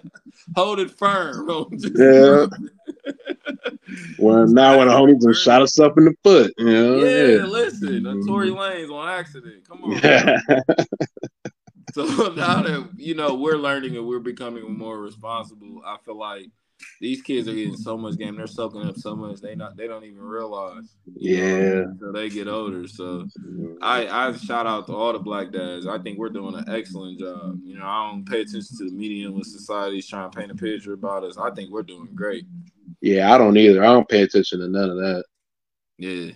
[0.55, 1.47] Hold it firm.
[1.95, 2.47] Yeah.
[4.17, 6.95] Well, now when a homie just shot himself in the foot, you know?
[6.97, 8.49] Yeah, listen, uh, Tory.
[8.49, 9.67] Lanez on accident.
[9.67, 9.91] Come on.
[10.03, 10.39] Yeah.
[11.93, 16.47] So now that you know we're learning and we're becoming more responsible, I feel like
[16.99, 18.35] these kids are getting so much game.
[18.35, 20.85] They're soaking up so much they not they don't even realize.
[21.05, 21.81] know, Yeah.
[21.83, 22.87] until they get older.
[22.87, 23.27] So
[23.81, 25.85] I I shout out to all the black dads.
[25.85, 27.59] I think we're doing an excellent job.
[27.63, 30.51] You know, I don't pay attention to the media and what society's trying to paint
[30.51, 31.37] a picture about us.
[31.37, 32.45] I think we're doing great.
[33.03, 33.83] Yeah, I don't either.
[33.83, 35.25] I don't pay attention to none of that.
[35.97, 36.31] Yeah.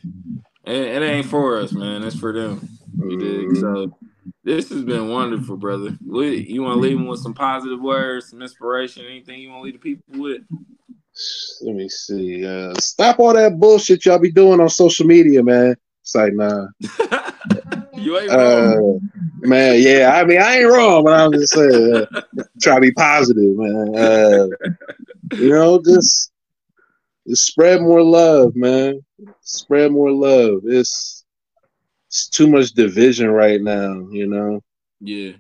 [0.66, 2.04] And it ain't for us, man.
[2.04, 2.68] It's for them.
[3.00, 3.48] You dig?
[3.48, 3.62] Mhm.
[3.62, 3.98] So
[4.44, 5.98] this has been wonderful, brother.
[6.02, 9.64] You want to leave them with some positive words, some inspiration, anything you want to
[9.64, 10.42] leave the people with?
[11.62, 12.46] Let me see.
[12.46, 15.74] Uh, stop all that bullshit y'all be doing on social media, man.
[16.02, 16.68] It's like, nah.
[17.94, 19.00] you ain't wrong.
[19.00, 20.12] Uh, man, yeah.
[20.14, 22.22] I mean, I ain't wrong, but I'm just saying, uh,
[22.62, 23.96] try to be positive, man.
[23.96, 24.48] Uh,
[25.38, 26.34] you know, just
[27.34, 29.04] spread more love, man.
[29.42, 30.62] Spread more love.
[30.66, 31.26] It's
[32.08, 34.62] it's too much division right now, you know,
[35.02, 35.34] yeah,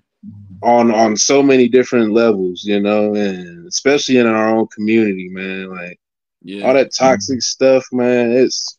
[0.61, 5.69] on on so many different levels, you know, and especially in our own community, man.
[5.69, 5.99] Like
[6.41, 8.31] yeah, all that toxic stuff, man.
[8.31, 8.77] It's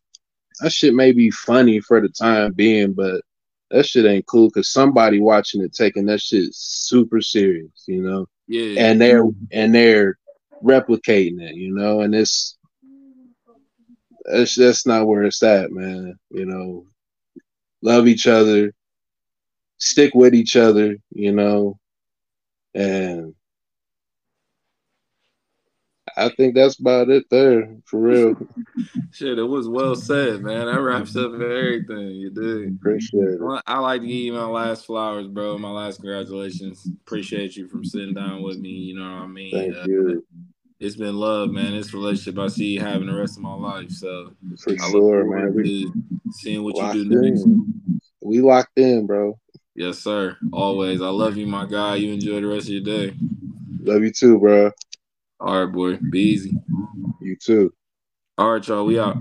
[0.61, 3.23] that shit may be funny for the time being, but
[3.71, 8.27] that shit ain't cool because somebody watching it taking that shit super serious, you know,
[8.47, 10.19] yeah, and they're and they're
[10.63, 12.58] replicating it, you know, and it's
[14.31, 16.19] that's that's not where it's at, man.
[16.31, 16.87] You know,
[17.83, 18.73] love each other,
[19.79, 21.79] stick with each other, you know,
[22.75, 23.35] and
[26.17, 28.37] I think that's about it there for real.
[29.13, 30.67] Shit, it was well said, man.
[30.67, 32.11] That wraps up everything.
[32.11, 32.77] You did.
[32.77, 33.63] Appreciate it.
[33.67, 35.59] I like to give you my last flowers, bro.
[35.59, 36.87] My last congratulations.
[37.07, 38.71] Appreciate you from sitting down with me.
[38.71, 39.53] You know what I mean?
[39.53, 40.27] Thank Uh, you.
[40.81, 41.73] It's been love, man.
[41.73, 43.91] This relationship I see you having the rest of my life.
[43.91, 45.55] So For I sure, man.
[45.55, 45.91] We
[46.31, 47.43] seeing what you do next.
[47.43, 47.91] in.
[48.21, 49.39] We locked in, bro.
[49.75, 50.37] Yes, sir.
[50.53, 51.03] Always.
[51.03, 51.97] I love you, my guy.
[51.97, 53.17] You enjoy the rest of your day.
[53.81, 54.71] Love you too, bro.
[55.41, 55.97] All right, boy.
[55.97, 56.57] Be easy.
[57.21, 57.73] You too.
[58.37, 58.85] All right, y'all.
[58.85, 59.17] We out.